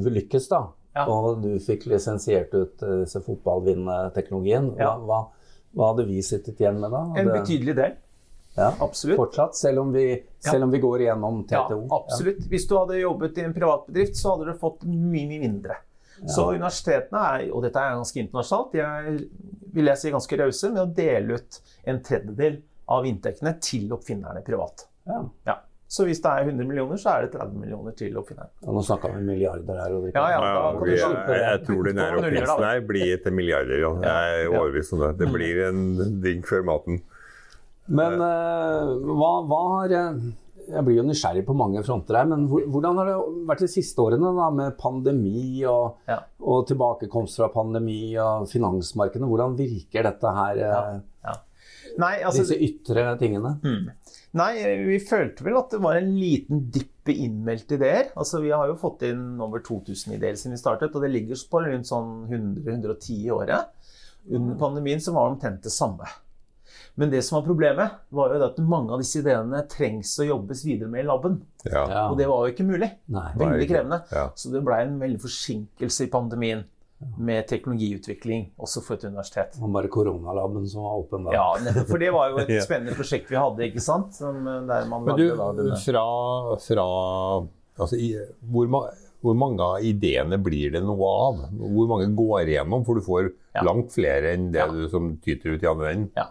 lykkes, 0.08 0.48
da, 0.52 0.64
Ja. 0.96 1.06
og 1.12 1.42
du 1.44 1.58
fikk 1.60 1.86
lisensiert 1.92 2.54
ut 2.56 2.82
eh, 2.84 3.02
disse 3.04 3.20
fotballvinneteknologien, 3.24 4.74
Ja. 4.80 4.96
hva, 4.98 5.28
hva 5.76 5.92
hadde 5.94 6.06
vi 6.08 6.22
sittet 6.24 6.60
igjen 6.60 6.80
med 6.80 6.92
da? 6.92 7.04
En 7.20 7.28
betydelig 7.32 7.76
del. 7.76 7.96
ja, 8.58 8.72
Absolutt. 8.80 9.18
Fortsatt, 9.20 9.56
selv 9.60 9.80
om 9.84 9.92
vi, 9.92 10.24
selv 10.40 10.64
om 10.64 10.72
vi 10.72 10.80
går 10.80 11.02
igjennom 11.02 11.46
Ja, 11.52 11.66
TTO? 11.68 11.88
absolutt. 11.92 12.48
Hvis 12.50 12.68
du 12.70 12.78
hadde 12.78 13.00
jobbet 13.02 13.38
i 13.38 13.42
en 13.44 13.54
privat 13.54 13.86
bedrift, 13.88 14.16
så 14.16 14.36
hadde 14.38 14.52
du 14.54 14.58
fått 14.60 14.84
mye, 14.88 15.28
mye 15.28 15.40
mindre. 15.44 15.76
Så 16.24 16.48
universitetene 16.54 17.22
er, 17.34 17.46
og 17.52 17.66
dette 17.66 17.82
er 17.82 17.98
ganske 17.98 18.22
internasjonalt, 18.22 18.72
de 18.72 18.84
er 18.86 19.18
vil 19.76 19.92
jeg 19.92 20.00
si, 20.00 20.12
ganske 20.14 20.40
rause 20.40 20.72
med 20.72 20.82
å 20.84 20.90
dele 20.96 21.40
ut 21.40 21.62
en 21.92 22.02
tredjedel 22.06 22.60
av 22.96 23.08
inntektene 23.10 23.56
til 23.64 23.90
oppfinnerne 23.96 24.44
privat. 24.46 24.86
Ja. 25.10 25.24
Ja. 25.50 25.58
Så 25.96 26.08
hvis 26.08 26.20
det 26.24 26.32
er 26.32 26.48
100 26.50 26.66
millioner, 26.66 26.98
så 26.98 27.12
er 27.12 27.26
det 27.26 27.36
30 27.36 27.60
millioner 27.62 27.94
til 27.98 28.16
oppfinneren. 28.18 28.50
Ja, 28.64 28.72
nå 28.74 28.82
snakka 28.84 29.12
vi 29.14 29.22
milliarder 29.28 29.82
her. 29.84 29.98
Ja, 30.16 30.24
ja. 30.34 30.40
Ja, 30.42 30.72
vi, 30.80 30.96
jeg, 30.98 31.20
det. 31.28 31.36
jeg 31.44 31.60
tror 31.68 31.90
den 31.90 32.02
her 32.02 32.18
oppfinnelsen 32.18 32.64
her 32.66 32.80
blir 32.90 33.20
til 33.22 33.36
milliarder. 33.38 33.84
Ja. 33.84 33.92
Jeg 34.08 34.40
er 34.40 34.56
overbevist 34.56 34.96
om 34.96 35.04
det. 35.04 35.12
Det 35.22 35.30
blir 35.36 35.62
en 35.68 35.84
digg 36.24 36.42
før 36.50 36.66
maten. 36.72 37.04
Men 37.86 38.18
uh, 38.18 38.96
hva, 39.14 39.32
hva 39.46 39.62
har 39.76 39.94
eh, 39.94 40.26
Jeg 40.70 40.86
blir 40.88 40.98
jo 40.98 41.06
nysgjerrig 41.06 41.44
på 41.46 41.56
mange 41.58 41.82
fronter 41.86 42.18
her, 42.20 42.26
men 42.30 42.48
hvordan 42.50 42.98
har 43.00 43.10
det 43.12 43.18
vært 43.50 43.64
de 43.66 43.70
siste 43.70 44.02
årene 44.02 44.32
da, 44.38 44.48
med 44.52 44.78
pandemi 44.80 45.64
og, 45.70 45.98
Ja. 46.10 46.20
og 46.42 46.66
tilbakekomst 46.70 47.38
fra 47.42 47.50
pandemi 47.54 48.16
og 48.22 48.48
finansmarkedene? 48.50 49.30
Hvordan 49.30 49.58
virker 49.60 50.04
dette 50.10 50.34
her, 50.40 50.56
ja. 50.64 50.80
Ja. 51.26 51.36
Nei, 52.02 52.16
altså, 52.28 52.44
disse 52.44 52.58
ytre 52.60 53.14
tingene? 53.22 53.56
Nei, 54.36 54.52
vi 54.84 54.98
følte 55.00 55.46
vel 55.46 55.56
at 55.62 55.70
det 55.72 55.80
var 55.86 55.96
en 55.96 56.12
liten 56.20 56.66
dipp 56.74 57.08
i 57.08 57.20
innmeldte 57.24 57.78
ideer. 57.78 58.10
Altså, 58.18 58.42
vi 58.44 58.50
har 58.52 58.68
jo 58.68 58.76
fått 58.82 59.06
inn 59.08 59.40
over 59.40 59.62
2000 59.64 60.18
ideer 60.18 60.36
siden 60.36 60.58
vi 60.58 60.60
startet, 60.60 60.96
og 60.98 61.06
det 61.06 61.14
ligger 61.14 61.40
på 61.50 61.62
rundt 61.64 61.88
sånn 61.88 62.26
100-110 62.28 63.22
i 63.22 63.32
året. 63.32 63.72
Under 64.34 64.58
pandemien 64.60 65.00
så 65.00 65.14
var 65.14 65.30
det 65.30 65.38
omtrent 65.38 65.64
det 65.64 65.72
samme. 65.72 66.10
Men 66.96 67.12
det 67.12 67.22
som 67.28 67.36
var 67.40 67.48
problemet, 67.48 67.98
var 68.16 68.32
jo 68.32 68.40
det 68.40 68.48
at 68.54 68.62
mange 68.64 68.94
av 68.96 69.02
disse 69.04 69.20
ideene 69.20 69.60
trengs 69.72 70.14
å 70.24 70.28
jobbes 70.30 70.64
videre 70.64 70.88
med 70.92 71.04
i 71.04 71.08
laben. 71.10 71.42
Ja. 71.66 71.82
Ja. 71.92 72.04
Og 72.08 72.16
det 72.20 72.30
var 72.32 72.46
jo 72.46 72.54
ikke 72.56 72.68
mulig. 72.68 72.88
Nei. 73.12 73.28
Veldig 73.40 73.68
krevende. 73.68 74.00
Ja. 74.16 74.30
Så 74.40 74.54
det 74.54 74.64
blei 74.64 74.86
en 74.86 74.96
veldig 75.02 75.20
forsinkelse 75.26 76.08
i 76.08 76.12
pandemien 76.14 76.64
med 77.20 77.48
teknologiutvikling, 77.48 78.48
også 78.58 78.82
for 78.84 78.96
et 78.96 79.04
universitet. 79.04 79.58
Og 79.60 79.74
bare 79.76 79.92
koronalaben 79.92 80.64
som 80.72 80.86
var 80.86 81.02
åpen 81.02 81.28
da. 81.28 81.36
Ja, 81.36 81.82
for 81.90 82.02
det 82.02 82.12
var 82.16 82.32
jo 82.32 82.40
et 82.46 82.54
spennende 82.66 82.96
prosjekt 82.98 83.28
vi 83.32 83.40
hadde, 83.40 83.68
ikke 83.68 83.84
sant? 83.84 84.16
Som, 84.16 84.40
eh, 84.48 84.62
der 84.70 84.88
man 84.90 85.04
Men 85.06 85.20
du, 85.20 85.28
lagde 85.36 85.68
da 85.68 85.80
fra, 85.84 86.06
fra 86.64 86.88
altså, 87.76 88.00
i, 88.00 88.14
hvor, 88.48 88.72
ma 88.72 88.86
hvor 89.26 89.38
mange 89.38 89.66
av 89.66 89.84
ideene 89.86 90.38
blir 90.42 90.72
det 90.76 90.84
noe 90.86 91.10
av? 91.10 91.42
Hvor 91.58 91.90
mange 91.90 92.08
går 92.18 92.52
igjennom? 92.54 92.86
For 92.86 92.96
du 93.00 93.02
får 93.06 93.32
Ja. 93.56 93.64
langt 93.64 93.92
flere 93.96 94.34
enn 94.36 94.52
det 94.52 94.60
Ja. 94.62 94.68
du 94.68 94.88
som 94.90 95.18
tyter 95.18 95.56
ut 95.56 95.64
i 95.64 95.68
andre 95.68 95.92
enden. 95.94 96.12
Ja. 96.16 96.28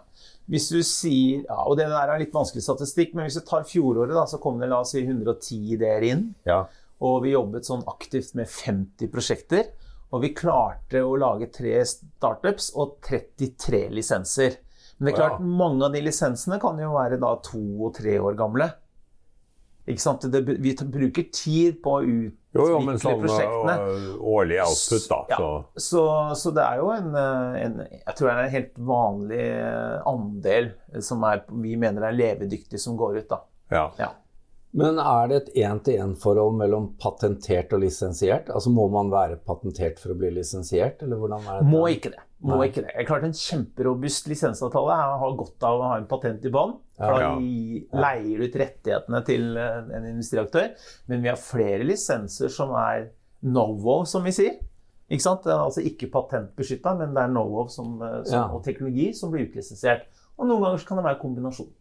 Hvis 0.47 0.69
du 0.69 0.79
sier, 0.83 1.43
ja, 1.49 1.55
og 1.65 1.75
Det 1.77 1.87
der 1.89 2.07
er 2.07 2.19
litt 2.19 2.31
vanskelig 2.33 2.61
statistikk, 2.61 3.13
men 3.15 3.25
hvis 3.25 3.33
du 3.33 3.41
tar 3.41 3.63
fjoråret, 3.63 4.13
da, 4.13 4.25
så 4.25 4.39
kom 4.39 4.59
det 4.59 4.69
la 4.69 4.81
oss 4.81 4.91
si 4.91 5.01
110 5.01 5.73
ideer 5.73 6.03
inn. 6.03 6.35
Ja. 6.45 6.65
Og 7.01 7.23
vi 7.23 7.31
jobbet 7.33 7.65
sånn 7.65 7.83
aktivt 7.85 8.35
med 8.35 8.47
50 8.47 9.07
prosjekter. 9.11 9.65
Og 10.13 10.21
vi 10.21 10.29
klarte 10.33 11.01
å 11.01 11.17
lage 11.17 11.51
tre 11.51 11.81
startups 11.83 12.71
og 12.77 13.01
33 13.01 13.89
lisenser. 13.89 14.57
Men 14.99 15.11
det 15.11 15.19
er 15.19 15.29
klart, 15.29 15.41
mange 15.41 15.83
av 15.83 15.91
de 15.91 15.99
lisensene 16.01 16.59
kan 16.61 16.77
jo 16.77 16.93
være 16.93 17.19
da 17.19 17.35
to 17.43 17.59
og 17.83 17.95
tre 17.95 18.17
år 18.19 18.37
gamle. 18.37 18.71
Det, 19.85 20.41
vi 20.41 20.73
bruker 20.73 21.27
tid 21.29 21.77
på 21.83 21.99
å 21.99 22.01
utvikle 22.01 22.95
sånn 22.97 23.21
prosjektene. 23.21 23.75
øh, 23.85 24.07
årlig 24.33 24.57
output, 24.63 25.07
da. 25.11 25.19
Ja. 25.29 25.37
Så. 25.37 25.49
Så, 25.87 26.03
så 26.41 26.53
det 26.57 26.65
er 26.65 26.81
jo 26.81 26.89
en, 26.95 27.11
eh, 27.21 27.59
en 27.65 27.75
Jeg 27.83 28.15
tror 28.15 28.27
det 28.29 28.33
er 28.35 28.43
en 28.43 28.55
helt 28.55 28.79
vanlig 28.91 29.41
eh, 29.45 29.97
andel 30.09 30.71
som 31.05 31.23
er, 31.29 31.43
vi 31.61 31.75
mener 31.77 32.07
er 32.09 32.17
levedyktig, 32.17 32.81
som 32.81 32.97
går 32.97 33.19
ut. 33.21 33.29
da. 33.29 33.41
Ja. 33.69 33.85
Ja. 34.01 34.09
Men 34.75 34.97
er 34.99 35.29
det 35.31 35.37
et 35.37 35.51
én-til-én-forhold 35.63 36.57
mellom 36.59 36.89
patentert 36.99 37.71
og 37.75 37.79
lisensiert? 37.85 38.49
Altså 38.51 38.73
Må 38.75 38.89
man 38.91 39.07
være 39.13 39.37
patentert 39.47 40.01
for 40.01 40.11
å 40.11 40.17
bli 40.19 40.33
lisensiert, 40.35 41.03
eller 41.05 41.21
hvordan 41.21 41.45
er 41.47 41.61
det? 41.61 41.69
Må 41.71 41.85
ikke 41.93 42.11
det. 42.11 42.23
Må 42.45 42.57
Nei. 42.59 42.67
ikke 42.67 42.83
det. 42.83 42.91
Er 42.93 43.07
klart 43.07 43.23
En 43.23 43.33
kjemperobust 43.33 44.27
lisensavtale 44.29 44.97
Jeg 44.99 45.21
har 45.21 45.37
godt 45.39 45.63
av 45.65 45.79
å 45.79 45.87
ha 45.93 45.95
en 46.01 46.09
patent 46.09 46.43
i 46.45 46.51
bånn. 46.53 46.75
For 46.99 47.23
da 47.23 47.31
leier 47.39 48.41
du 48.43 48.45
ut 48.45 48.57
rettighetene 48.61 49.21
til 49.27 49.47
eh, 49.59 49.79
en 49.97 50.09
industriaktør. 50.11 50.73
Men 51.07 51.23
vi 51.23 51.31
har 51.31 51.39
flere 51.39 51.87
lisenser 51.87 52.51
som 52.51 52.75
er 52.79 53.09
no-wow, 53.47 54.03
som 54.09 54.27
vi 54.27 54.35
sier. 54.35 54.59
Ikke 55.07 55.23
sant? 55.23 55.43
Det 55.45 55.53
er 55.53 55.63
altså 55.63 55.83
ikke 55.85 56.11
patentbeskytta, 56.13 56.95
men 56.99 57.15
det 57.15 57.23
er 57.23 57.33
no-wow 57.33 57.67
som, 57.71 57.95
eh, 58.01 58.21
som, 58.27 58.35
Ja. 58.37 58.45
og 58.51 58.63
teknologi 58.67 59.11
som 59.15 59.31
blir 59.31 59.47
utlisensiert. 59.47 60.07
Og 60.35 60.47
noen 60.49 60.63
ganger 60.67 60.83
så 60.83 60.87
kan 60.91 60.99
det 60.99 61.07
være 61.07 61.21
kombinasjon. 61.23 61.71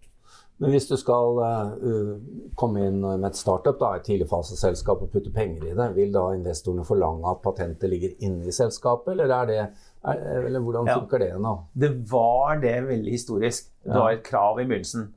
Men 0.62 0.70
hvis 0.70 0.86
du 0.86 0.94
skal 0.96 1.38
uh, 1.42 2.12
komme 2.56 2.84
inn 2.86 3.00
med 3.02 3.24
et 3.26 3.36
startup, 3.36 3.74
da, 3.80 3.88
et 3.98 4.04
tidligfaseselskap, 4.06 5.00
og 5.02 5.10
putte 5.10 5.32
penger 5.34 5.64
i 5.66 5.74
det, 5.74 5.88
vil 5.96 6.12
da 6.14 6.28
investorene 6.36 6.84
forlange 6.86 7.26
at 7.26 7.40
patentet 7.42 7.90
ligger 7.90 8.14
inne 8.22 8.46
i 8.46 8.54
selskapet, 8.54 9.16
eller, 9.16 9.32
er 9.34 9.50
det, 9.50 9.58
er, 10.06 10.22
eller 10.46 10.62
hvordan 10.62 10.86
Ja. 10.86 11.00
funker 11.00 11.18
det 11.24 11.32
nå? 11.42 11.56
Det 11.74 11.90
var 12.12 12.60
det 12.62 12.76
veldig 12.86 13.12
historisk. 13.16 13.66
Det 13.82 13.98
var 13.98 14.12
et 14.14 14.22
krav 14.22 14.60
i 14.60 14.64
begynnelsen. 14.70 15.08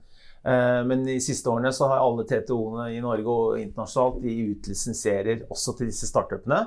Eh, 0.48 0.84
Men 0.90 1.06
de 1.06 1.20
siste 1.22 1.50
årene 1.52 1.72
så 1.74 1.88
har 1.92 2.00
alle 2.02 2.26
TTO-ene 2.26 2.90
i 2.96 3.00
Norge 3.04 3.28
og 3.28 3.60
internasjonalt 3.60 4.22
de 4.24 4.36
utlisenserer 4.56 5.46
også 5.52 5.78
til 5.78 5.88
disse 5.92 6.08
startupene. 6.08 6.64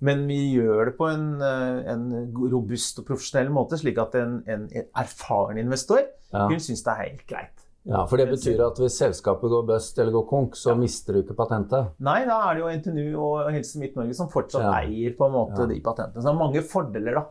Men 0.00 0.26
vi 0.28 0.54
gjør 0.56 0.84
det 0.90 0.96
på 0.96 1.08
en, 1.08 1.26
eh, 1.42 1.92
en 1.92 2.32
robust 2.52 2.98
og 2.98 3.06
profesjonell 3.06 3.50
måte, 3.52 3.78
slik 3.80 3.98
at 3.98 4.14
en, 4.14 4.42
en 4.46 4.68
erfaren 4.96 5.58
investor 5.58 6.00
Ja. 6.32 6.46
vil 6.48 6.60
synes 6.60 6.82
det 6.82 6.92
er 6.92 7.02
helt 7.08 7.26
greit. 7.26 7.59
Ja, 7.88 8.02
For 8.06 8.20
det 8.20 8.26
betyr 8.28 8.60
at 8.66 8.76
hvis 8.76 8.98
selskapet 9.00 9.48
går 9.50 9.62
bust 9.66 9.98
eller 9.98 10.12
går 10.12 10.26
konk, 10.28 10.56
så 10.56 10.74
mister 10.76 11.16
du 11.16 11.22
ikke 11.22 11.36
patentet? 11.38 11.94
Nei, 12.04 12.24
da 12.28 12.36
er 12.50 12.58
det 12.58 12.60
jo 12.60 12.72
NTNU 12.76 13.14
og 13.24 13.50
Helse 13.54 13.80
Midt-Norge 13.80 14.14
som 14.14 14.28
fortsatt 14.28 14.62
Ja. 14.66 14.74
eier 14.82 15.14
på 15.16 15.24
en 15.26 15.32
måte 15.32 15.60
Ja. 15.62 15.66
de 15.66 15.80
patentene. 15.80 16.20
Så 16.20 16.28
det 16.28 16.34
er 16.34 16.38
mange 16.44 16.62
fordeler 16.62 17.14
da 17.14 17.24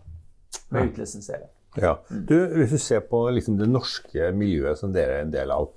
med 0.71 0.81
å 0.81 0.89
utlisensere. 0.91 1.49
Ja. 1.77 1.93
Du, 2.09 2.33
hvis 2.57 2.71
du 2.71 2.77
ser 2.81 3.01
på 3.01 3.29
liksom 3.31 3.59
det 3.59 3.69
norske 3.69 4.31
miljøet 4.33 4.77
som 4.79 4.91
dere 4.91 5.19
er 5.19 5.21
en 5.21 5.31
del 5.31 5.51
av, 5.51 5.69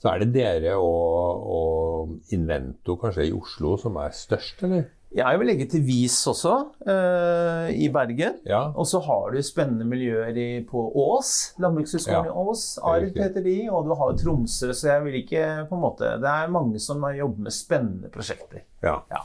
så 0.00 0.14
er 0.14 0.20
det 0.20 0.32
dere 0.32 0.76
og, 0.78 1.42
og 1.50 2.32
Invento 2.32 2.96
kanskje 2.96 3.26
i 3.28 3.32
Oslo 3.36 3.76
som 3.76 3.96
er 3.96 4.10
størst, 4.14 4.62
eller? 4.62 4.86
Jeg 5.10 5.38
vil 5.40 5.48
legge 5.50 5.64
til 5.66 5.80
VIS 5.82 6.16
også, 6.30 6.52
eh, 6.86 7.70
i 7.82 7.88
Bergen. 7.90 8.36
Ja. 8.46 8.60
Og 8.78 8.86
så 8.86 9.00
har 9.02 9.32
du 9.34 9.40
spennende 9.42 9.86
miljøer 9.88 10.36
i, 10.38 10.62
på 10.62 10.84
Ås, 10.94 11.54
Landbrukshøgskolen 11.58 12.28
Ja, 12.28 12.30
i 12.30 12.44
Ås. 12.44 12.62
er 12.78 13.00
riktig. 13.02 13.22
heter 13.24 13.42
de, 13.42 13.56
og 13.74 13.88
du 13.88 13.94
har 13.98 14.12
Tromsø, 14.20 14.70
så 14.70 14.92
jeg 14.92 15.02
vil 15.04 15.16
ikke 15.24 15.46
på 15.68 15.74
en 15.74 15.82
måte 15.82 16.12
Det 16.22 16.30
er 16.30 16.52
mange 16.54 16.78
som 16.78 17.02
har 17.02 17.16
jobbet 17.18 17.42
med 17.48 17.56
spennende 17.56 18.10
prosjekter. 18.14 18.62
Ja. 18.86 19.00
Ja. 19.10 19.24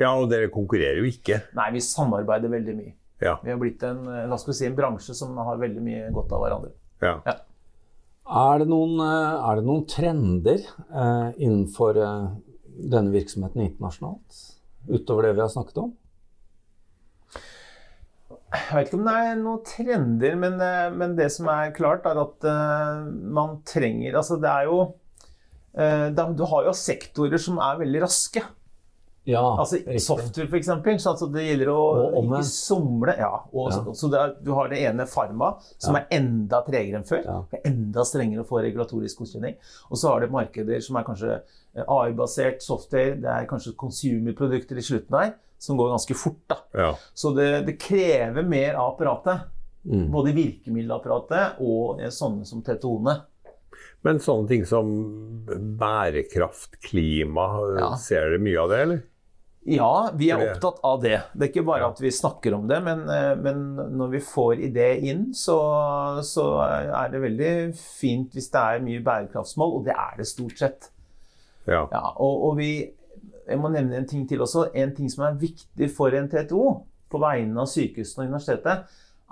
ja, 0.00 0.14
og 0.16 0.30
dere 0.30 0.48
konkurrerer 0.48 1.02
jo 1.02 1.10
ikke. 1.12 1.42
Nei, 1.58 1.68
vi 1.76 1.80
samarbeider 1.84 2.48
veldig 2.48 2.76
mye. 2.78 2.94
Ja. 3.20 3.36
Vi 3.44 3.52
har 3.52 3.60
blitt 3.60 3.82
en, 3.84 4.06
eh, 4.08 4.36
si, 4.48 4.64
en 4.64 4.76
bransje 4.76 5.14
som 5.14 5.36
har 5.36 5.60
veldig 5.60 5.82
mye 5.84 6.08
godt 6.10 6.32
av 6.32 6.40
hverandre. 6.40 6.72
ja. 7.02 7.20
Ja. 7.26 7.36
Er 8.30 8.58
det 8.62 8.68
noen, 8.70 8.94
eh, 9.02 9.50
er 9.50 9.56
det 9.58 9.64
noen 9.66 9.84
trender 9.90 10.60
eh, 10.62 11.30
innenfor 11.36 11.96
eh, 11.98 12.28
denne 12.78 13.10
virksomheten 13.10 13.64
internasjonalt? 13.64 14.59
Utover 14.88 15.28
det 15.28 15.34
vi 15.36 15.44
har 15.44 15.50
snakket 15.52 15.82
om? 15.82 15.90
Jeg 18.50 18.74
vet 18.74 18.88
ikke 18.88 18.98
om 18.98 19.06
det 19.06 19.14
er 19.14 19.36
noen 19.38 19.60
trender, 19.66 20.38
men, 20.38 20.56
eh, 20.64 20.88
men 20.94 21.12
det 21.18 21.28
som 21.34 21.50
er 21.52 21.74
klart, 21.74 22.06
er 22.08 22.18
at 22.18 22.46
uh, 22.46 23.04
man 23.06 23.60
trenger 23.66 24.16
Altså, 24.18 24.40
det 24.42 24.50
er 24.50 24.66
jo 24.66 24.78
uh, 24.90 26.08
det, 26.10 26.24
Du 26.38 26.42
har 26.50 26.66
jo 26.66 26.74
sektorer 26.74 27.38
som 27.38 27.60
er 27.62 27.78
veldig 27.84 28.02
raske. 28.08 28.42
Ja, 29.28 29.42
Altså 29.60 29.76
riktig. 29.76 30.00
software, 30.02 30.48
eksempel. 30.58 30.96
Så 31.00 31.10
altså 31.12 31.26
det 31.32 31.42
gjelder 31.44 31.68
å 31.68 31.80
ikke 32.22 32.42
somle. 32.48 33.14
Ja, 33.18 33.42
og, 33.52 33.68
Ja. 33.70 33.76
Så, 33.76 33.94
så 33.94 34.10
det 34.10 34.18
er, 34.20 34.34
du 34.42 34.50
har 34.56 34.68
det 34.72 34.78
ene 34.80 35.06
Pharma, 35.06 35.50
som 35.78 35.94
Ja. 35.94 36.00
er 36.00 36.16
enda 36.18 36.62
tregere 36.66 36.96
enn 37.02 37.04
før. 37.06 37.24
Ja. 37.24 37.36
Det 37.50 37.60
er 37.60 37.70
enda 37.70 38.04
strengere 38.04 38.42
å 38.44 38.48
få 38.48 38.62
regulatorisk 38.64 39.18
godkjenning. 39.20 39.56
Og 39.90 39.96
så 40.00 40.08
har 40.08 40.20
du 40.20 40.28
markeder 40.32 40.80
som 40.80 40.96
er 40.96 41.04
kanskje 41.04 41.34
eh, 41.74 41.84
AI-basert 41.86 42.62
software. 42.62 43.20
Det 43.20 43.28
er 43.28 43.46
kanskje 43.46 43.76
consumer-produkter 43.76 44.78
i 44.78 44.82
slutten 44.82 45.18
her, 45.20 45.34
som 45.58 45.76
går 45.76 45.90
ganske 45.92 46.14
fort. 46.16 46.40
da. 46.48 46.56
ja. 46.74 46.94
Så 47.14 47.34
det, 47.36 47.66
det 47.66 47.78
krever 47.78 48.42
mer 48.42 48.74
av 48.74 48.94
apparatet. 48.94 49.48
Mm. 49.84 50.10
Både 50.12 50.32
virkemiddelapparatet 50.36 51.60
og 51.60 52.00
eh, 52.00 52.10
sånne 52.12 52.44
som 52.48 52.62
TTO-ene. 52.62 53.20
Men 54.02 54.18
sånne 54.18 54.48
ting 54.48 54.64
som 54.66 54.88
bærekraft, 55.80 56.80
klima, 56.80 57.46
Ja. 57.78 57.94
ser 57.96 58.30
dere 58.30 58.38
mye 58.42 58.58
av 58.62 58.68
det, 58.70 58.78
eller? 58.80 59.02
Ja, 59.66 60.10
vi 60.16 60.30
er 60.30 60.40
opptatt 60.40 60.78
av 60.82 61.02
det. 61.02 61.18
Det 61.36 61.42
er 61.42 61.52
ikke 61.52 61.66
bare 61.66 61.80
Ja. 61.80 61.90
at 61.90 61.98
vi 62.00 62.08
snakker 62.10 62.54
om 62.54 62.66
det, 62.66 62.82
men, 62.82 63.02
eh, 63.10 63.34
men 63.36 63.76
når 63.76 64.10
vi 64.10 64.18
får 64.20 64.56
idé 64.72 65.02
inn, 65.02 65.32
så, 65.34 66.22
så 66.24 66.62
er 66.64 67.10
det 67.10 67.20
veldig 67.20 67.74
fint 67.76 68.32
hvis 68.32 68.50
det 68.50 68.60
er 68.60 68.80
mye 68.80 69.02
bærekraftsmål, 69.04 69.74
og 69.76 69.84
det 69.84 69.92
er 69.94 70.16
det 70.16 70.26
stort 70.26 70.56
sett. 70.58 70.88
Ja. 71.66 71.86
Ja, 71.92 72.12
og, 72.16 72.44
og 72.50 72.56
vi 72.56 72.92
Jeg 73.50 73.58
må 73.58 73.68
nevne 73.68 73.96
en 73.96 74.06
ting 74.06 74.28
til 74.28 74.38
også. 74.38 74.70
En 74.76 74.94
ting 74.94 75.08
som 75.10 75.24
er 75.24 75.34
viktig 75.34 75.90
for 75.90 76.08
en 76.14 76.28
TTO 76.28 76.84
på 77.10 77.18
vegne 77.18 77.58
av 77.58 77.66
sykehusene 77.66 78.22
og 78.22 78.28
universitetet, 78.30 78.84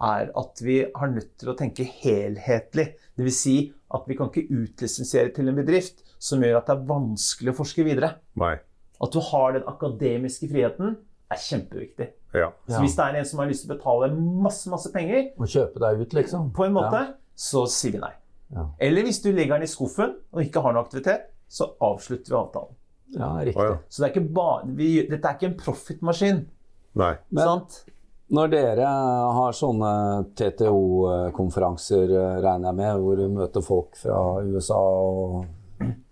er 0.02 0.30
at 0.36 0.60
vi 0.60 0.84
har 0.92 1.06
nødt 1.08 1.38
til 1.38 1.48
å 1.52 1.56
tenke 1.56 1.84
helhetlig. 1.86 2.94
Dvs. 3.16 3.36
Si 3.38 3.72
at 3.94 4.04
vi 4.06 4.14
kan 4.18 4.28
ikke 4.30 4.50
utlisensiere 4.52 5.32
til 5.34 5.48
en 5.48 5.56
bedrift 5.56 6.02
som 6.20 6.42
gjør 6.44 6.58
at 6.60 6.66
det 6.68 6.74
er 6.76 6.86
vanskelig 6.88 7.52
å 7.54 7.56
forske 7.56 7.84
videre. 7.86 8.14
Nei. 8.40 8.56
At 9.00 9.12
du 9.14 9.20
har 9.30 9.52
den 9.54 9.62
akademiske 9.70 10.48
friheten, 10.50 10.96
er 11.30 11.36
kjempeviktig. 11.44 12.08
Ja. 12.34 12.50
Så 12.68 12.80
hvis 12.82 12.96
det 12.96 13.04
er 13.04 13.18
en 13.20 13.24
som 13.28 13.40
har 13.40 13.48
lyst 13.48 13.64
til 13.64 13.72
å 13.72 13.76
betale 13.76 14.08
masse 14.16 14.68
masse 14.72 14.90
penger, 14.92 15.30
Og 15.38 15.46
kjøpe 15.48 15.80
deg 15.80 16.00
ut, 16.02 16.12
liksom? 16.16 16.50
på 16.56 16.64
en 16.66 16.72
måte, 16.76 17.00
Ja. 17.06 17.14
så 17.36 17.66
sier 17.68 17.92
vi 17.92 17.98
nei. 17.98 18.12
Ja. 18.54 18.66
Eller 18.80 19.02
hvis 19.04 19.22
du 19.22 19.30
legger 19.32 19.54
den 19.58 19.62
i 19.62 19.66
skuffen 19.70 20.16
og 20.32 20.40
ikke 20.42 20.62
har 20.62 20.72
noe 20.72 20.84
aktivitet, 20.84 21.28
så 21.48 21.70
avslutter 21.80 22.28
vi 22.32 22.36
avtalen. 22.36 22.74
Ja, 23.16 23.28
riktig. 23.44 23.56
Oh, 23.56 23.64
ja. 23.64 23.76
Så 23.88 24.02
det 24.02 24.08
er 24.10 24.14
ikke 24.20 24.34
bare, 24.34 24.66
vi, 24.76 25.06
dette 25.08 25.24
er 25.28 25.34
ikke 25.38 25.48
en 25.52 25.58
profitmaskin. 25.60 26.46
Nei. 26.94 27.14
Men- 27.30 27.44
sant? 27.44 27.84
Når 28.28 28.50
dere 28.52 28.84
har 29.32 29.54
sånne 29.56 29.90
TTO-konferanser, 30.36 32.10
eh, 32.12 32.40
regner 32.44 32.68
jeg 32.68 32.76
med, 32.76 32.98
hvor 33.00 33.16
du 33.16 33.28
møter 33.32 33.64
folk 33.64 33.96
fra 33.96 34.18
USA 34.44 34.76
og 34.76 35.46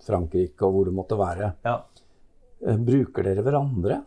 Frankrike 0.06 0.62
og 0.64 0.72
hvor 0.72 0.84
det 0.88 0.94
måtte 0.96 1.18
være, 1.20 1.50
Ja. 1.66 1.80
eh, 2.66 2.76
bruker 2.78 3.22
dere 3.22 3.42
hverandre? 3.44 4.02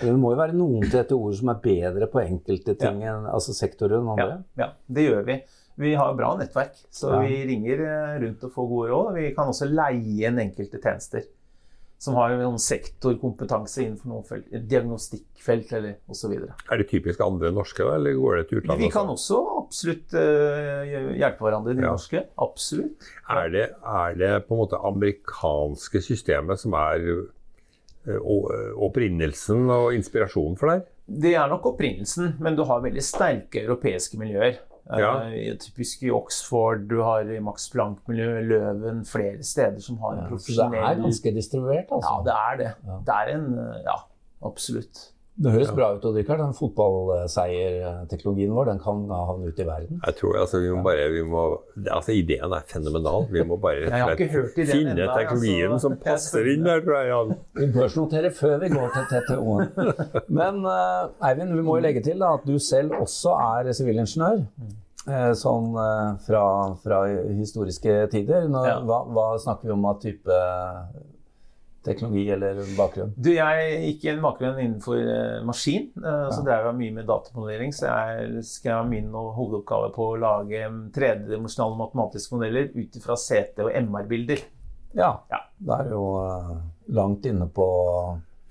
Det 0.00 0.12
må 0.18 0.32
jo 0.34 0.40
være 0.40 0.52
noen 0.58 0.82
TTO-er 0.90 1.34
som 1.38 1.48
er 1.48 1.60
bedre 1.62 2.06
på 2.10 2.20
enkelte 2.20 2.76
ting, 2.76 3.00
enn, 3.02 3.26
altså 3.32 3.54
sektorer 3.54 4.00
enn 4.00 4.08
andre? 4.12 4.44
ja, 4.58 4.68
det 4.90 5.08
gjør 5.08 5.24
vi. 5.24 5.42
Vi 5.78 5.94
har 5.94 6.14
bra 6.14 6.36
nettverk, 6.36 6.74
så 6.90 7.12
Ja. 7.14 7.20
vi 7.22 7.46
ringer 7.46 7.80
eh, 7.80 8.20
rundt 8.20 8.44
og 8.44 8.52
får 8.52 8.68
gode 8.68 8.88
råd. 8.90 9.14
Vi 9.14 9.34
kan 9.34 9.48
også 9.48 9.66
leie 9.72 10.26
inn 10.28 10.38
enkelte 10.38 10.80
tjenester 10.82 11.22
som 12.04 12.16
har 12.18 12.34
noen 12.36 12.58
sektorkompetanse 12.60 13.80
innenfor 13.84 14.10
noen 14.12 14.24
felt, 14.28 14.48
diagnostikkfelt 14.68 15.70
eller 15.78 15.94
osv. 16.12 16.34
Er 16.36 16.80
det 16.82 16.86
typisk 16.90 17.22
andre 17.24 17.48
norske, 17.56 17.80
da, 17.86 17.94
eller 17.96 18.18
går 18.20 18.36
det 18.42 18.44
til 18.50 18.60
utlandet? 18.60 18.84
Vi 18.84 18.90
kan 18.92 19.08
også 19.12 19.38
absolutt 19.62 20.16
eh, 20.20 20.92
hjelpe 21.16 21.46
hverandre, 21.46 21.72
de 21.78 21.86
Ja. 21.86 21.94
norske. 21.94 22.24
Absolutt. 22.44 23.08
Er 23.32 23.48
det, 23.54 23.64
er 23.80 24.18
det 24.20 24.32
på 24.48 24.54
en 24.58 24.62
måte 24.66 24.80
amerikanske 24.84 26.02
systemet 26.04 26.60
som 26.60 26.76
er 26.76 27.08
eh, 27.14 28.20
opprinnelsen 28.84 29.64
og 29.72 29.94
inspirasjonen 29.96 30.58
for 30.60 30.74
deg? 30.74 30.84
Det 31.04 31.34
er 31.36 31.48
nok 31.52 31.66
opprinnelsen, 31.74 32.34
men 32.40 32.56
du 32.56 32.64
har 32.68 32.80
veldig 32.84 33.02
sterke 33.04 33.64
europeiske 33.64 34.16
miljøer. 34.20 34.60
Ja. 34.90 35.12
Eh, 35.32 35.54
typisk 35.58 36.02
i 36.04 36.10
Oxford, 36.12 36.88
du 36.90 36.98
har 37.02 37.24
i 37.32 37.38
Max 37.40 37.70
Planck-miljøet, 37.72 38.44
Løven, 38.44 39.04
flere 39.08 39.42
steder 39.42 39.80
som 39.80 39.96
har 40.02 40.18
en 40.18 40.38
Så 40.38 40.68
det 40.70 40.78
er 40.78 41.00
ganske 41.00 41.34
distribuert, 41.34 41.88
altså? 41.90 42.18
Ja, 42.18 42.24
det 42.26 42.34
er 42.36 42.56
det. 42.60 42.70
Ja. 42.84 42.98
Det 43.06 43.14
er 43.14 43.36
en 43.38 43.58
eh, 43.58 43.80
Ja, 43.86 43.96
absolutt. 44.44 45.13
Det 45.34 45.50
høres 45.50 45.70
bra 45.74 45.88
ut, 45.96 46.04
og 46.06 46.14
Rikard. 46.14 46.38
Den 46.38 46.52
fotballseierteknologien 46.54 48.52
vår, 48.54 48.68
den 48.70 48.80
kan 48.82 49.00
havne 49.10 49.48
ute 49.50 49.64
i 49.64 49.66
verden. 49.66 49.98
Jeg 50.06 50.14
tror 50.20 50.36
altså, 50.44 50.60
vi 50.62 50.68
må 50.70 50.82
bare 50.86 51.08
vi 51.10 51.24
må, 51.26 51.42
altså, 51.90 52.14
Ideen 52.14 52.54
er 52.54 52.62
fenomenal. 52.70 53.26
Vi 53.32 53.42
må 53.42 53.58
bare 53.58 53.88
finne 53.90 54.92
ennå, 54.92 55.08
teknologien 55.10 55.72
altså. 55.72 55.88
som 55.88 55.96
passer 56.04 56.46
inn 56.52 56.62
der, 56.66 56.84
tror 56.86 56.96
jeg. 57.00 57.08
Jan. 57.10 57.34
Vi 57.58 57.66
børsnoterer 57.74 58.30
før 58.36 58.54
vi 58.62 58.70
går 58.76 58.94
til 58.94 59.04
TTO-en. 59.10 59.66
Men 60.38 60.62
uh, 60.68 61.26
Eivind, 61.26 61.50
vi 61.58 61.66
må 61.66 61.80
jo 61.80 61.86
legge 61.88 62.04
til 62.06 62.22
da, 62.22 62.28
at 62.38 62.46
du 62.46 62.54
selv 62.62 62.94
også 63.00 63.34
er 63.58 63.72
sivilingeniør. 63.74 64.38
Uh, 65.04 65.32
sånn 65.36 65.74
uh, 65.74 66.14
fra, 66.24 66.44
fra 66.84 67.02
historiske 67.34 68.06
tider? 68.14 68.46
Nå, 68.48 68.62
Ja. 68.70 68.78
hva, 68.86 69.02
hva 69.10 69.26
snakker 69.42 69.66
vi 69.68 69.74
om 69.74 69.84
av 69.90 69.98
type 70.00 70.38
teknologi 71.84 72.24
eller 72.34 72.60
bakgrunn? 72.78 73.12
Du, 73.16 73.30
jeg 73.34 73.78
gikk 73.84 74.06
i 74.06 74.12
en 74.14 74.22
bakgrunn 74.24 74.58
innenfor 74.62 74.98
eh, 75.00 75.38
maskin. 75.46 75.90
Så 76.00 76.40
ja. 76.40 76.42
drev 76.48 76.68
jeg 76.70 76.78
mye 76.80 76.96
med 76.98 77.08
datamodellering. 77.10 77.72
Så 77.76 77.86
jeg 77.90 78.44
skrev 78.48 78.88
min 78.90 79.10
hovedoppgave 79.14 79.92
på 79.94 80.08
å 80.12 80.18
lage 80.20 80.64
tredimensjonale 80.96 81.78
matematiske 81.82 82.36
modeller 82.36 82.70
ut 82.74 82.98
fra 83.04 83.16
CT- 83.20 83.64
og 83.66 83.72
MR-bilder. 83.84 84.44
Ja, 84.94 85.12
Ja. 85.30 85.40
da 85.58 85.80
er 85.80 85.88
det 85.88 85.96
jo 85.96 86.04
eh, 86.22 86.50
langt 86.94 87.24
inne 87.26 87.48
på 87.50 87.68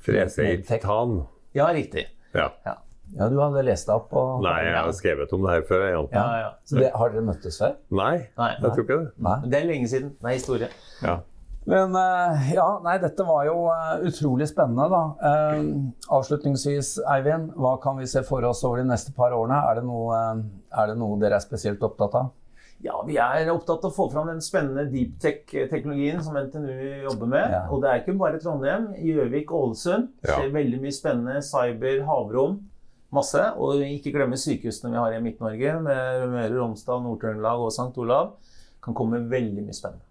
Frese 0.03 0.43
i 0.53 0.57
titan. 0.67 1.21
Ja, 1.55 1.69
riktig. 1.73 2.07
Ja. 2.33 2.49
Ja, 2.65 2.77
Ja, 3.13 3.27
du 3.29 3.37
hadde 3.37 3.61
lest 3.63 3.85
deg 3.87 3.93
opp 3.99 4.07
på 4.09 4.21
Nei, 4.41 4.55
jeg 4.65 4.73
har 4.73 4.91
skrevet 4.97 5.33
om 5.35 5.43
det 5.45 5.51
her 5.53 5.65
før. 5.67 5.83
Jeg, 5.85 6.05
ja. 6.15 6.23
ja. 6.41 6.47
Så 6.65 6.79
det, 6.81 6.87
Har 6.97 7.11
dere 7.13 7.21
møttes 7.27 7.59
før? 7.61 7.75
Nei, 7.93 8.15
Nei. 8.39 8.47
jeg 8.57 8.71
tror 8.73 8.83
ikke 8.87 8.97
det. 9.03 9.11
Nei. 9.27 9.35
Det 9.45 9.59
er 9.59 9.67
lenge 9.69 9.89
siden. 9.91 10.09
Det 10.19 10.31
er 10.31 10.33
historie. 10.39 10.69
Ja. 11.03 11.15
Men 11.69 11.95
eh, 11.95 12.53
ja, 12.57 12.67
nei, 12.83 12.97
dette 12.99 13.23
var 13.23 13.45
jo 13.47 13.67
eh, 13.71 14.05
utrolig 14.09 14.49
spennende, 14.51 14.89
da. 14.91 15.03
Eh, 15.29 15.61
avslutningsvis, 16.11 16.97
Eivind, 17.15 17.53
hva 17.55 17.77
kan 17.83 17.99
vi 17.99 18.07
se 18.09 18.23
for 18.27 18.43
oss 18.47 18.65
over 18.67 18.81
de 18.81 18.87
neste 18.89 19.13
par 19.15 19.35
årene? 19.35 19.61
Er 19.69 19.79
det 19.79 19.85
noe, 19.87 20.21
er 20.73 20.91
det 20.91 20.97
noe 20.99 21.19
dere 21.21 21.39
er 21.39 21.45
spesielt 21.45 21.83
opptatt 21.87 22.19
av? 22.19 22.33
Ja, 22.83 22.97
Vi 23.07 23.15
er 23.15 23.47
opptatt 23.53 23.85
av 23.85 23.93
å 23.93 23.95
få 23.95 24.09
fram 24.11 24.27
den 24.27 24.41
spennende 24.43 24.83
deep 24.91 25.15
tech-teknologien 25.23 26.19
som 26.23 26.35
NTNU 26.35 27.05
jobber 27.05 27.29
med. 27.31 27.53
Ja. 27.55 27.61
Og 27.71 27.79
det 27.79 27.89
er 27.89 28.01
ikke 28.01 28.17
bare 28.19 28.41
Trondheim. 28.43 28.89
Gjøvik, 28.99 29.53
Ålesund. 29.55 30.09
Ja. 30.25 30.35
skjer 30.35 30.51
veldig 30.51 30.81
mye 30.83 30.95
spennende. 30.95 31.39
Cyber, 31.47 32.01
havrom. 32.09 32.57
Masse. 33.15 33.45
Og 33.55 33.85
ikke 33.87 34.11
glemme 34.11 34.35
sykehusene 34.41 34.91
vi 34.91 34.99
har 34.99 35.15
i 35.15 35.21
Midt-Norge, 35.23 35.77
med 35.85 36.25
Møre, 36.33 36.57
Romsdal, 36.57 37.05
Nord-Trøndelag 37.05 37.63
og 37.63 37.71
St. 37.71 37.93
Olav. 38.03 38.33
Kan 38.83 38.97
komme 38.99 39.23
veldig 39.31 39.63
mye 39.63 39.77
spennende. 39.79 40.03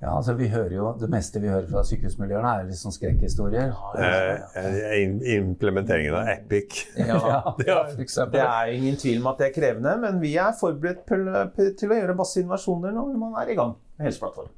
Ja, 0.00 0.14
altså 0.16 0.32
vi 0.32 0.46
hører 0.48 0.72
jo, 0.72 0.92
Det 0.96 1.10
meste 1.12 1.42
vi 1.42 1.50
hører 1.52 1.66
fra 1.68 1.82
sykehusmiljøene, 1.84 2.52
er 2.62 2.76
sånn 2.78 2.94
skrekkhistorier. 2.94 3.74
Eh, 4.00 4.60
eh, 4.62 5.34
Implementeringen 5.34 6.16
av 6.16 6.30
Epic. 6.32 6.86
Ja. 6.96 7.18
Ja, 7.68 7.82
for. 7.92 8.32
Det 8.32 8.40
er 8.40 8.72
ingen 8.72 8.96
tvil 9.00 9.20
om 9.20 9.28
at 9.34 9.42
det 9.42 9.50
er 9.50 9.56
krevende, 9.58 9.92
men 10.00 10.22
vi 10.22 10.32
er 10.40 10.56
forberedt 10.56 11.04
til 11.08 11.28
til 11.76 11.92
å 11.92 11.98
gjøre 12.00 12.16
masse 12.16 12.40
innovasjoner 12.40 12.96
når 12.96 13.12
man 13.20 13.36
er 13.42 13.52
i 13.52 13.58
gang 13.58 13.76
med 13.76 14.08
Helseplattformen. 14.08 14.56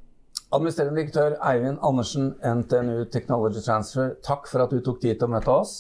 Administrerende 0.52 1.00
direktør 1.00 1.34
Eivind 1.48 1.80
Andersen, 1.82 2.34
NTNU 2.44 3.06
Technology 3.10 3.64
Transfer, 3.64 4.14
takk 4.22 4.46
for 4.50 4.62
at 4.62 4.70
du 4.70 4.82
tok 4.84 5.00
tid 5.02 5.16
til 5.16 5.26
å 5.26 5.32
møte 5.32 5.50
oss. 5.50 5.72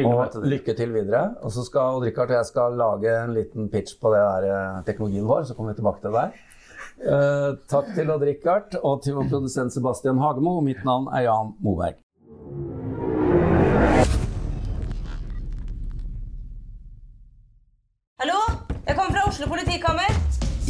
Og 0.00 0.40
lykke 0.42 0.74
til 0.74 0.90
videre. 0.94 1.36
Og 1.46 1.52
så 1.54 1.62
skal 1.66 1.98
Odd-Rikard 1.98 2.32
og 2.32 2.38
jeg 2.40 2.48
skal 2.48 2.78
lage 2.78 3.12
en 3.14 3.34
liten 3.36 3.68
pitch 3.70 3.98
på 4.00 4.10
det 4.14 4.22
der, 4.22 4.48
eh, 4.50 4.82
teknologien 4.88 5.26
vår, 5.28 5.44
så 5.46 5.54
kommer 5.54 5.74
vi 5.74 5.82
tilbake 5.82 6.00
til 6.02 6.10
det 6.10 6.22
der. 6.22 6.32
Eh, 7.02 7.50
takk 7.68 7.88
til 7.96 8.10
Odd-Rikard 8.14 8.76
og 8.86 9.02
til 9.02 9.16
vår 9.18 9.26
produsent 9.32 9.74
Sebastian 9.74 10.20
Hagemo. 10.22 10.60
Mitt 10.62 10.84
navn 10.86 11.08
er 11.10 11.26
Jan 11.26 11.50
Moberg. 11.64 11.98
Hallo? 18.22 18.38
Jeg 18.86 18.96
kommer 18.96 19.10
fra 19.16 19.24
Oslo 19.28 19.48
politikammer. 19.50 20.14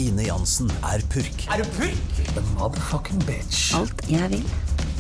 Ine 0.01 0.25
Jansen 0.27 0.71
er 0.83 1.05
purk. 1.13 1.45
Er 1.53 1.61
du 1.63 1.69
purk? 1.77 2.17
The 2.35 2.43
motherfucking 2.57 3.21
bitch. 3.29 3.75
Alt 3.79 4.01
jeg 4.11 4.31
vil, 4.33 4.47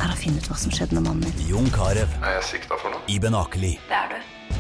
er 0.04 0.12
å 0.12 0.18
finne 0.20 0.38
ut 0.38 0.50
hva 0.52 0.58
som 0.60 0.74
skjedde 0.76 0.98
med 1.00 1.08
mannen 1.08 1.24
min. 1.24 1.48
Jon 1.48 1.72
Carew. 1.74 2.04
Er 2.20 2.36
jeg 2.38 2.46
sikta 2.52 2.78
for 2.78 2.92
noe? 2.92 3.02
Iben 3.10 3.34
Akeli. 3.38 3.78
Det 3.88 3.96
er 4.02 4.12
du. 4.12 4.53